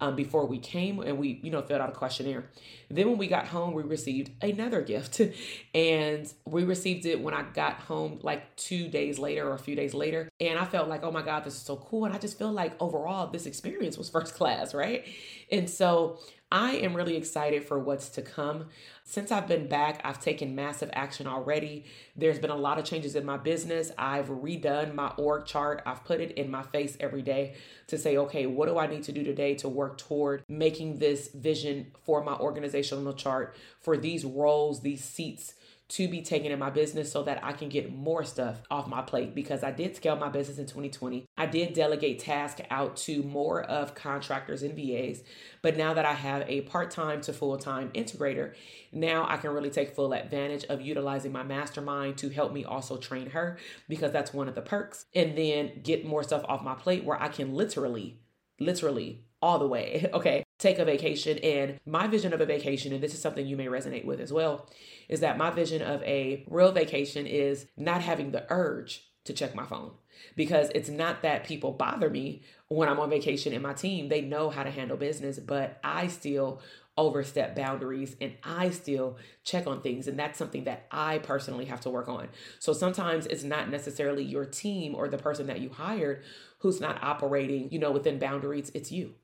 um, 0.04 0.16
before 0.18 0.46
we 0.46 0.60
came 0.60 1.00
and 1.00 1.18
we, 1.18 1.40
you 1.44 1.50
know, 1.50 1.62
filled 1.62 1.80
out 1.80 1.90
a 1.90 1.94
questionnaire. 1.94 2.50
Then 2.90 3.08
when 3.08 3.18
we 3.18 3.28
got 3.28 3.48
home, 3.48 3.74
we 3.74 3.84
received 3.84 4.32
another 4.44 4.82
gift 4.82 5.22
and 5.74 6.32
we 6.46 6.66
received 6.66 7.06
it 7.06 7.22
when 7.22 7.34
I 7.34 7.44
got 7.54 7.76
home 7.76 8.20
like 8.22 8.54
two 8.58 8.90
days 8.90 9.18
later 9.18 9.48
or 9.48 9.54
a 9.54 9.60
few 9.60 9.76
days 9.76 9.94
later. 9.94 10.30
And 10.42 10.60
I 10.60 10.66
felt 10.66 10.90
like, 10.90 11.04
oh 11.04 11.12
my 11.12 11.22
God, 11.22 11.46
this 11.46 11.56
is 11.56 11.62
so 11.62 11.78
cool. 11.78 12.04
And 12.06 12.14
I 12.14 12.18
just 12.18 12.38
feel 12.38 12.52
like 12.52 12.74
overall, 12.82 13.28
this 13.28 13.46
experience 13.46 13.98
was 13.98 14.10
first 14.10 14.36
class, 14.36 14.74
right? 14.74 15.06
And 15.50 15.70
so 15.70 16.20
I 16.54 16.74
am 16.74 16.96
really 16.96 17.18
excited 17.18 17.66
for 17.66 17.80
what's 17.80 18.10
to 18.10 18.22
come. 18.22 18.66
Since 19.04 19.32
I've 19.32 19.48
been 19.48 19.68
back, 19.68 20.00
I've 20.04 20.20
taken 20.20 20.54
massive 20.54 20.92
action 20.94 21.26
already. 21.26 21.86
There's 22.16 22.38
been 22.38 22.52
a 22.52 22.56
lot 22.56 22.78
of 22.78 22.86
changes 22.86 23.16
in 23.16 23.26
my 23.26 23.38
business. 23.38 23.92
I've 23.98 24.28
redone 24.28 24.94
my 24.94 25.08
org 25.18 25.48
chart. 25.48 25.82
I've 25.84 26.06
put 26.06 26.22
it 26.22 26.34
in 26.34 26.52
my 26.52 26.62
face 26.62 26.96
every 27.00 27.24
day 27.24 27.56
to 27.88 27.98
say, 27.98 28.18
okay, 28.18 28.46
what 28.46 28.68
do 28.68 28.78
I 28.78 28.86
need 28.86 29.02
to 29.06 29.12
do 29.12 29.24
today 29.24 29.56
to 29.56 29.68
work 29.68 29.98
toward 29.98 30.44
making 30.48 31.00
this 31.00 31.30
vision 31.30 31.88
for 32.06 32.24
my 32.24 32.36
organizational 32.36 33.14
chart 33.14 33.56
for 33.80 33.98
these 33.98 34.24
roles, 34.24 34.82
these 34.82 35.04
seats 35.04 35.56
to 35.94 36.08
be 36.08 36.24
taken 36.24 36.52
in 36.52 36.58
my 36.58 36.72
business 36.72 37.12
so 37.12 37.22
that 37.22 37.44
I 37.44 37.52
can 37.52 37.70
get 37.70 37.94
more 37.94 38.24
stuff 38.24 38.62
off 38.72 38.88
my 38.88 39.04
plate 39.04 39.36
because 39.36 39.64
I 39.64 39.70
did 39.70 39.96
scale 39.96 40.16
my 40.16 40.30
business 40.30 40.58
in 40.58 40.66
2020. 40.66 41.26
I 41.38 41.46
did 41.46 41.74
delegate 41.74 42.18
tasks 42.18 42.62
out 42.72 42.98
to 42.98 43.22
more 43.22 43.62
of 43.62 43.94
contractors 43.94 44.64
and 44.64 44.76
VAs, 44.76 45.22
but 45.62 45.78
now 45.78 45.94
that 45.94 46.04
I 46.04 46.14
have 46.14 46.50
a 46.50 46.62
part-time 46.62 47.22
to 47.22 47.34
full-time 47.34 47.90
integrator, 47.90 48.56
now 48.92 49.28
I 49.30 49.38
can 49.38 49.52
really 49.52 49.70
take 49.70 49.96
full 49.96 50.14
advantage 50.14 50.64
of 50.66 50.82
utilizing 50.82 51.32
my 51.32 51.44
mastermind 51.44 52.18
to 52.18 52.30
help 52.30 52.54
me 52.54 52.66
also 52.66 52.98
train 52.98 53.30
her 53.30 53.60
because 53.88 54.12
that's 54.12 54.34
one 54.34 54.48
of 54.48 54.56
the 54.56 54.62
perks 54.62 55.06
and 55.14 55.38
then 55.38 55.82
get 55.84 56.06
more 56.06 56.24
stuff 56.24 56.44
off 56.48 56.64
my 56.64 56.74
plate 56.74 57.04
where 57.04 57.22
I 57.22 57.28
can 57.28 57.54
literally 57.54 58.20
literally 58.60 59.26
all 59.42 59.60
the 59.60 59.68
way, 59.68 60.10
okay? 60.14 60.44
Take 60.64 60.80
a 60.80 60.86
vacation. 60.86 61.40
And 61.40 61.78
my 61.86 62.08
vision 62.08 62.32
of 62.32 62.40
a 62.40 62.46
vacation, 62.46 62.94
and 62.94 63.04
this 63.04 63.14
is 63.14 63.22
something 63.22 63.46
you 63.46 63.58
may 63.58 63.66
resonate 63.66 64.06
with 64.06 64.22
as 64.22 64.32
well, 64.32 64.66
is 65.10 65.20
that 65.20 65.38
my 65.38 65.52
vision 65.52 65.82
of 65.82 66.02
a 66.04 66.46
real 66.48 66.72
vacation 66.72 67.28
is 67.28 67.66
not 67.76 68.02
having 68.02 68.32
the 68.32 68.46
urge 68.50 69.04
to 69.26 69.34
check 69.34 69.54
my 69.56 69.66
phone 69.66 69.92
because 70.38 70.70
it's 70.74 70.88
not 70.88 71.22
that 71.22 71.44
people 71.44 71.74
bother 71.74 72.10
me 72.10 72.44
when 72.70 72.88
I'm 72.88 73.02
on 73.02 73.10
vacation 73.10 73.52
in 73.52 73.62
my 73.62 73.74
team. 73.74 74.08
They 74.08 74.22
know 74.22 74.50
how 74.50 74.64
to 74.64 74.72
handle 74.72 74.96
business, 74.96 75.38
but 75.38 75.82
I 75.84 76.08
still 76.08 76.62
overstep 76.96 77.58
boundaries 77.58 78.16
and 78.22 78.32
I 78.42 78.70
still 78.70 79.18
check 79.44 79.68
on 79.68 79.82
things. 79.82 80.08
And 80.08 80.18
that's 80.18 80.40
something 80.40 80.64
that 80.64 80.88
I 80.92 81.18
personally 81.18 81.66
have 81.66 81.82
to 81.82 81.90
work 81.90 82.08
on. 82.08 82.30
So 82.60 82.72
sometimes 82.72 83.26
it's 83.26 83.44
not 83.44 83.70
necessarily 83.70 84.24
your 84.24 84.46
team 84.46 84.96
or 84.96 85.10
the 85.10 85.18
person 85.18 85.48
that 85.48 85.60
you 85.60 85.72
hired 85.72 86.24
who's 86.60 86.80
not 86.80 87.04
operating, 87.04 87.70
you 87.70 87.80
know, 87.80 87.92
within 87.92 88.18
boundaries, 88.18 88.72
it's 88.74 88.94
you. 88.94 89.16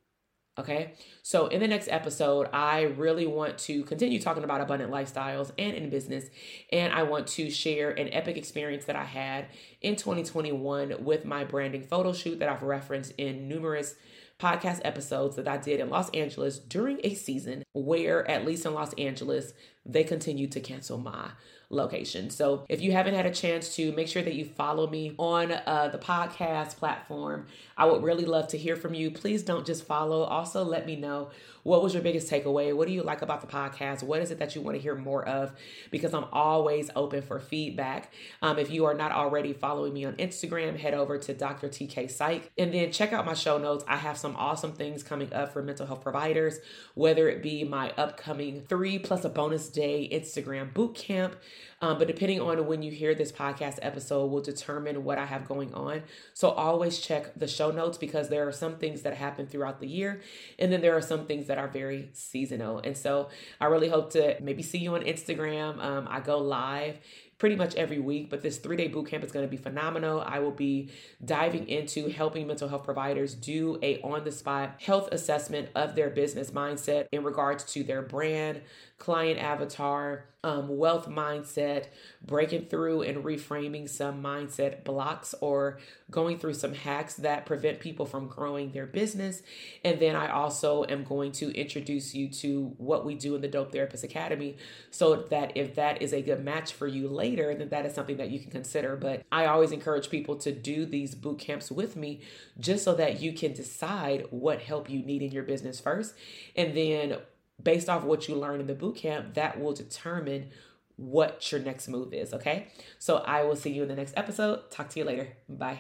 Okay. 0.60 0.93
So, 1.24 1.48
in 1.48 1.62
the 1.62 1.67
next 1.67 1.88
episode, 1.89 2.50
I 2.52 2.82
really 2.82 3.26
want 3.26 3.58
to 3.60 3.84
continue 3.84 4.19
talking 4.19 4.43
about 4.43 4.60
abundant 4.60 4.91
lifestyles 4.91 5.52
and 5.58 5.74
in 5.74 5.89
business. 5.89 6.26
And 6.72 6.93
I 6.93 7.04
want 7.04 7.28
to 7.28 7.50
share 7.50 7.91
an 7.91 8.10
epic 8.12 8.36
experience 8.36 8.86
that 8.86 8.98
I 8.98 9.06
had 9.06 9.48
in 9.82 9.95
2021 9.95 11.06
with 11.06 11.24
my 11.24 11.45
branding 11.45 11.84
photo 11.84 12.12
shoot 12.12 12.39
that 12.39 12.50
I've 12.50 12.63
referenced 12.63 13.13
in 13.17 13.48
numerous 13.48 13.95
podcast 14.38 14.82
episodes 14.84 15.38
that 15.38 15.48
I 15.48 15.58
did 15.58 15.80
in 15.80 15.89
Los 15.89 16.10
Angeles 16.12 16.60
during 16.60 17.00
a 17.04 17.13
season 17.13 17.63
where, 17.74 18.30
at 18.30 18.45
least 18.45 18.65
in 18.65 18.74
Los 18.74 18.93
Angeles, 18.93 19.54
they 19.86 20.04
continued 20.04 20.52
to 20.54 20.60
cancel 20.60 20.98
my 20.98 21.32
location. 21.70 22.30
So 22.30 22.65
if 22.68 22.82
you 22.82 22.92
haven't 22.92 23.13
had 23.13 23.26
a 23.26 23.32
chance 23.32 23.76
to, 23.76 23.92
make 23.92 24.08
sure 24.08 24.24
that 24.24 24.34
you 24.34 24.46
follow 24.46 24.88
me 24.88 25.13
on 25.18 25.52
uh, 25.52 25.89
the 25.92 26.00
podcast 26.00 26.78
platform. 26.78 27.46
I 27.78 27.86
would 27.86 28.04
really 28.04 28.26
love 28.26 28.48
to 28.50 28.58
hear 28.58 28.76
from 28.76 28.94
you. 28.94 29.12
Please 29.12 29.44
don't 29.44 29.65
just 29.65 29.86
follow. 29.86 30.24
Also, 30.24 30.63
let 30.63 30.86
me 30.86 30.96
know 30.96 31.30
what 31.63 31.84
was 31.84 31.94
your 31.94 32.02
biggest 32.02 32.32
takeaway? 32.32 32.76
What 32.76 32.88
do 32.88 32.94
you 32.94 33.04
like 33.04 33.22
about 33.22 33.42
the 33.42 33.48
podcast? 33.48 34.02
What 34.02 34.22
is 34.22 34.32
it 34.32 34.39
that 34.39 34.56
you 34.56 34.62
want 34.62 34.76
to 34.76 34.82
hear 34.82 34.96
more 34.96 35.26
of? 35.28 35.52
Because 35.92 36.13
I'm 36.13 36.26
always 36.32 36.89
open 36.96 37.22
for 37.22 37.39
feedback. 37.39 38.12
Um, 38.42 38.58
if 38.58 38.72
you 38.72 38.86
are 38.86 38.94
not 38.94 39.12
already 39.12 39.54
following 39.54 39.94
me 39.94 40.06
on 40.06 40.13
Instagram, 40.15 40.78
head 40.78 40.94
over 40.94 41.18
to 41.18 41.34
Dr. 41.34 41.68
TK 41.68 42.10
Psych 42.10 42.52
and 42.58 42.74
then 42.74 42.92
check 42.92 43.13
out 43.13 43.26
my 43.26 43.34
show 43.34 43.58
notes. 43.58 43.84
I 43.88 43.98
have 43.98 44.18
some 44.18 44.36
awesome 44.36 44.74
things 44.74 45.04
coming 45.04 45.32
up 45.34 45.54
for 45.54 45.62
mental 45.62 45.86
health 45.86 46.02
providers, 46.02 46.60
whether 46.96 47.30
it 47.30 47.44
be 47.44 47.63
my 47.63 47.92
upcoming 47.92 48.62
three 48.68 48.98
plus 48.98 49.26
a 49.26 49.30
bonus 49.30 49.68
day 49.69 50.10
Instagram 50.12 50.73
boot 50.73 50.95
camp. 50.95 51.36
Um, 51.82 51.97
but 51.97 52.08
depending 52.08 52.41
on 52.41 52.67
when 52.67 52.84
you 52.84 52.91
hear 52.91 53.15
this 53.15 53.32
podcast 53.32 53.79
episode, 53.82 54.27
will 54.27 54.41
determine 54.41 55.03
what 55.05 55.17
I 55.17 55.25
have 55.25 55.47
going 55.47 55.73
on. 55.73 56.03
So 56.34 56.49
always 56.49 56.99
check 56.99 57.34
the 57.36 57.47
show 57.47 57.71
notes 57.71 57.97
because 57.97 58.27
there 58.27 58.47
are 58.47 58.51
some 58.51 58.77
things 58.77 59.03
that 59.03 59.13
happen 59.13 59.47
throughout 59.47 59.79
the 59.79 59.88
year, 59.88 60.21
and 60.58 60.71
then 60.71 60.82
there 60.82 60.95
are 60.97 61.01
some 61.01 61.25
things 61.25 61.47
that 61.47 61.58
are 61.58 61.69
very 61.69 62.10
seasonal. 62.13 62.79
And 62.79 62.97
so 62.97 63.29
I 63.62 63.65
really 63.65 63.88
hope 63.88 64.12
to 64.12 64.38
maybe 64.41 64.62
see 64.62 64.79
you 64.79 64.95
on 64.95 65.01
Instagram. 65.01 65.82
Um, 65.82 66.08
I 66.10 66.19
go 66.19 66.39
live 66.39 66.99
pretty 67.39 67.55
much 67.55 67.73
every 67.75 67.99
week. 67.99 68.29
But 68.29 68.41
this 68.41 68.58
three 68.58 68.77
day 68.77 68.88
boot 68.88 69.08
camp 69.08 69.23
is 69.23 69.32
going 69.32 69.45
to 69.45 69.49
be 69.49 69.58
phenomenal. 69.58 70.21
I 70.21 70.39
will 70.39 70.51
be 70.51 70.91
diving 71.23 71.67
into 71.67 72.10
helping 72.10 72.45
mental 72.45 72.67
health 72.67 72.84
providers 72.84 73.34
do 73.34 73.79
a 73.82 73.99
on 74.01 74.23
the 74.25 74.32
spot 74.32 74.75
health 74.79 75.10
assessment 75.12 75.69
of 75.73 75.95
their 75.95 76.10
business 76.10 76.51
mindset 76.51 77.08
in 77.12 77.23
regards 77.23 77.63
to 77.73 77.84
their 77.84 78.01
brand, 78.01 78.62
client 79.00 79.40
avatar, 79.40 80.26
um, 80.44 80.78
wealth 80.78 81.10
mindset, 81.10 81.88
breaking 82.26 82.66
through 82.66 83.02
and 83.02 83.24
reframing 83.24 83.90
some 83.90 84.22
mindset 84.24 84.84
blocks 84.84 85.36
or 85.42 85.80
going 86.12 86.38
through 86.38 86.54
some 86.54 86.74
hacks 86.74 87.16
that 87.16 87.46
prevent 87.46 87.80
people 87.80 88.06
from 88.06 88.28
growing 88.28 88.72
their 88.72 88.86
business. 88.86 89.42
And 89.84 90.00
then 90.00 90.16
I 90.16 90.30
also 90.30 90.86
am 90.86 91.04
going 91.04 91.32
to 91.34 91.52
introduce 91.52 92.14
you 92.14 92.30
to 92.30 92.74
what 92.78 93.06
we 93.06 93.16
do 93.16 93.36
in 93.36 93.42
the 93.42 93.48
Dope 93.48 93.72
Therapist 93.72 94.04
Academy 94.04 94.58
so 94.92 95.16
that 95.24 95.56
if 95.56 95.76
that 95.76 96.02
is 96.02 96.14
a 96.14 96.22
good 96.22 96.44
match 96.44 96.74
for 96.74 96.88
you 96.88 97.10
later, 97.10 97.54
then 97.56 97.70
that 97.70 97.86
is 97.86 97.94
something 97.94 98.18
that 98.18 98.30
you 98.30 98.40
can 98.40 98.52
consider. 98.52 98.96
But 98.96 99.24
I 99.32 99.46
always 99.46 99.72
encourage 99.72 100.10
people 100.10 100.36
to 100.38 100.52
do 100.54 100.86
these 100.86 101.16
boot 101.16 101.40
camps 101.40 101.70
with 101.70 101.96
me 101.98 102.22
just 102.60 102.86
so 102.86 102.94
that 102.96 103.22
you 103.22 103.34
can 103.34 103.54
decide 103.54 104.28
what 104.30 104.62
help 104.62 104.90
you 104.90 105.02
need 105.04 105.22
in 105.22 105.32
your 105.32 105.44
business 105.44 105.82
first. 105.82 106.16
And 106.56 106.76
then 106.76 107.18
based 107.62 107.89
off 107.89 108.04
what 108.04 108.28
you 108.28 108.36
learn 108.36 108.60
in 108.60 108.67
the 108.67 108.76
boot 108.76 108.95
camp, 108.95 109.34
that 109.36 109.60
will 109.60 109.74
determine 109.74 110.50
what 110.95 111.52
your 111.52 111.62
next 111.62 111.88
move 111.88 112.13
is. 112.13 112.34
Okay. 112.34 112.67
So 112.98 113.17
I 113.17 113.43
will 113.43 113.56
see 113.56 113.72
you 113.72 113.84
in 113.84 113.89
the 113.89 113.95
next 113.95 114.13
episode. 114.17 114.69
Talk 114.69 114.89
to 114.89 115.00
you 115.00 115.06
later. 115.06 115.30
Bye. 115.48 115.80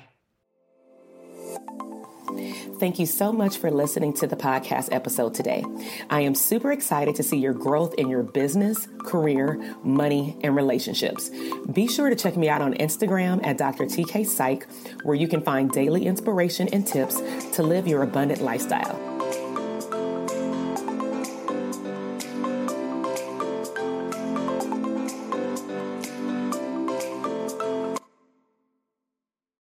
Thank 2.79 2.99
you 2.99 3.05
so 3.05 3.33
much 3.33 3.57
for 3.57 3.71
listening 3.71 4.13
to 4.13 4.27
the 4.27 4.35
podcast 4.35 4.89
episode 4.93 5.33
today. 5.33 5.65
I 6.09 6.21
am 6.21 6.35
super 6.35 6.71
excited 6.71 7.15
to 7.15 7.23
see 7.23 7.37
your 7.37 7.53
growth 7.53 7.95
in 7.95 8.07
your 8.07 8.23
business, 8.23 8.87
career, 8.99 9.75
money, 9.83 10.37
and 10.43 10.55
relationships. 10.55 11.29
Be 11.73 11.87
sure 11.87 12.09
to 12.09 12.15
check 12.15 12.37
me 12.37 12.47
out 12.47 12.61
on 12.61 12.75
Instagram 12.75 13.45
at 13.45 13.57
Dr. 13.57 13.85
TK 13.85 14.25
Psych, 14.25 14.67
where 15.03 15.15
you 15.15 15.27
can 15.27 15.41
find 15.41 15.71
daily 15.71 16.05
inspiration 16.05 16.69
and 16.71 16.85
tips 16.85 17.19
to 17.55 17.63
live 17.63 17.87
your 17.87 18.03
abundant 18.03 18.41
lifestyle. 18.41 19.08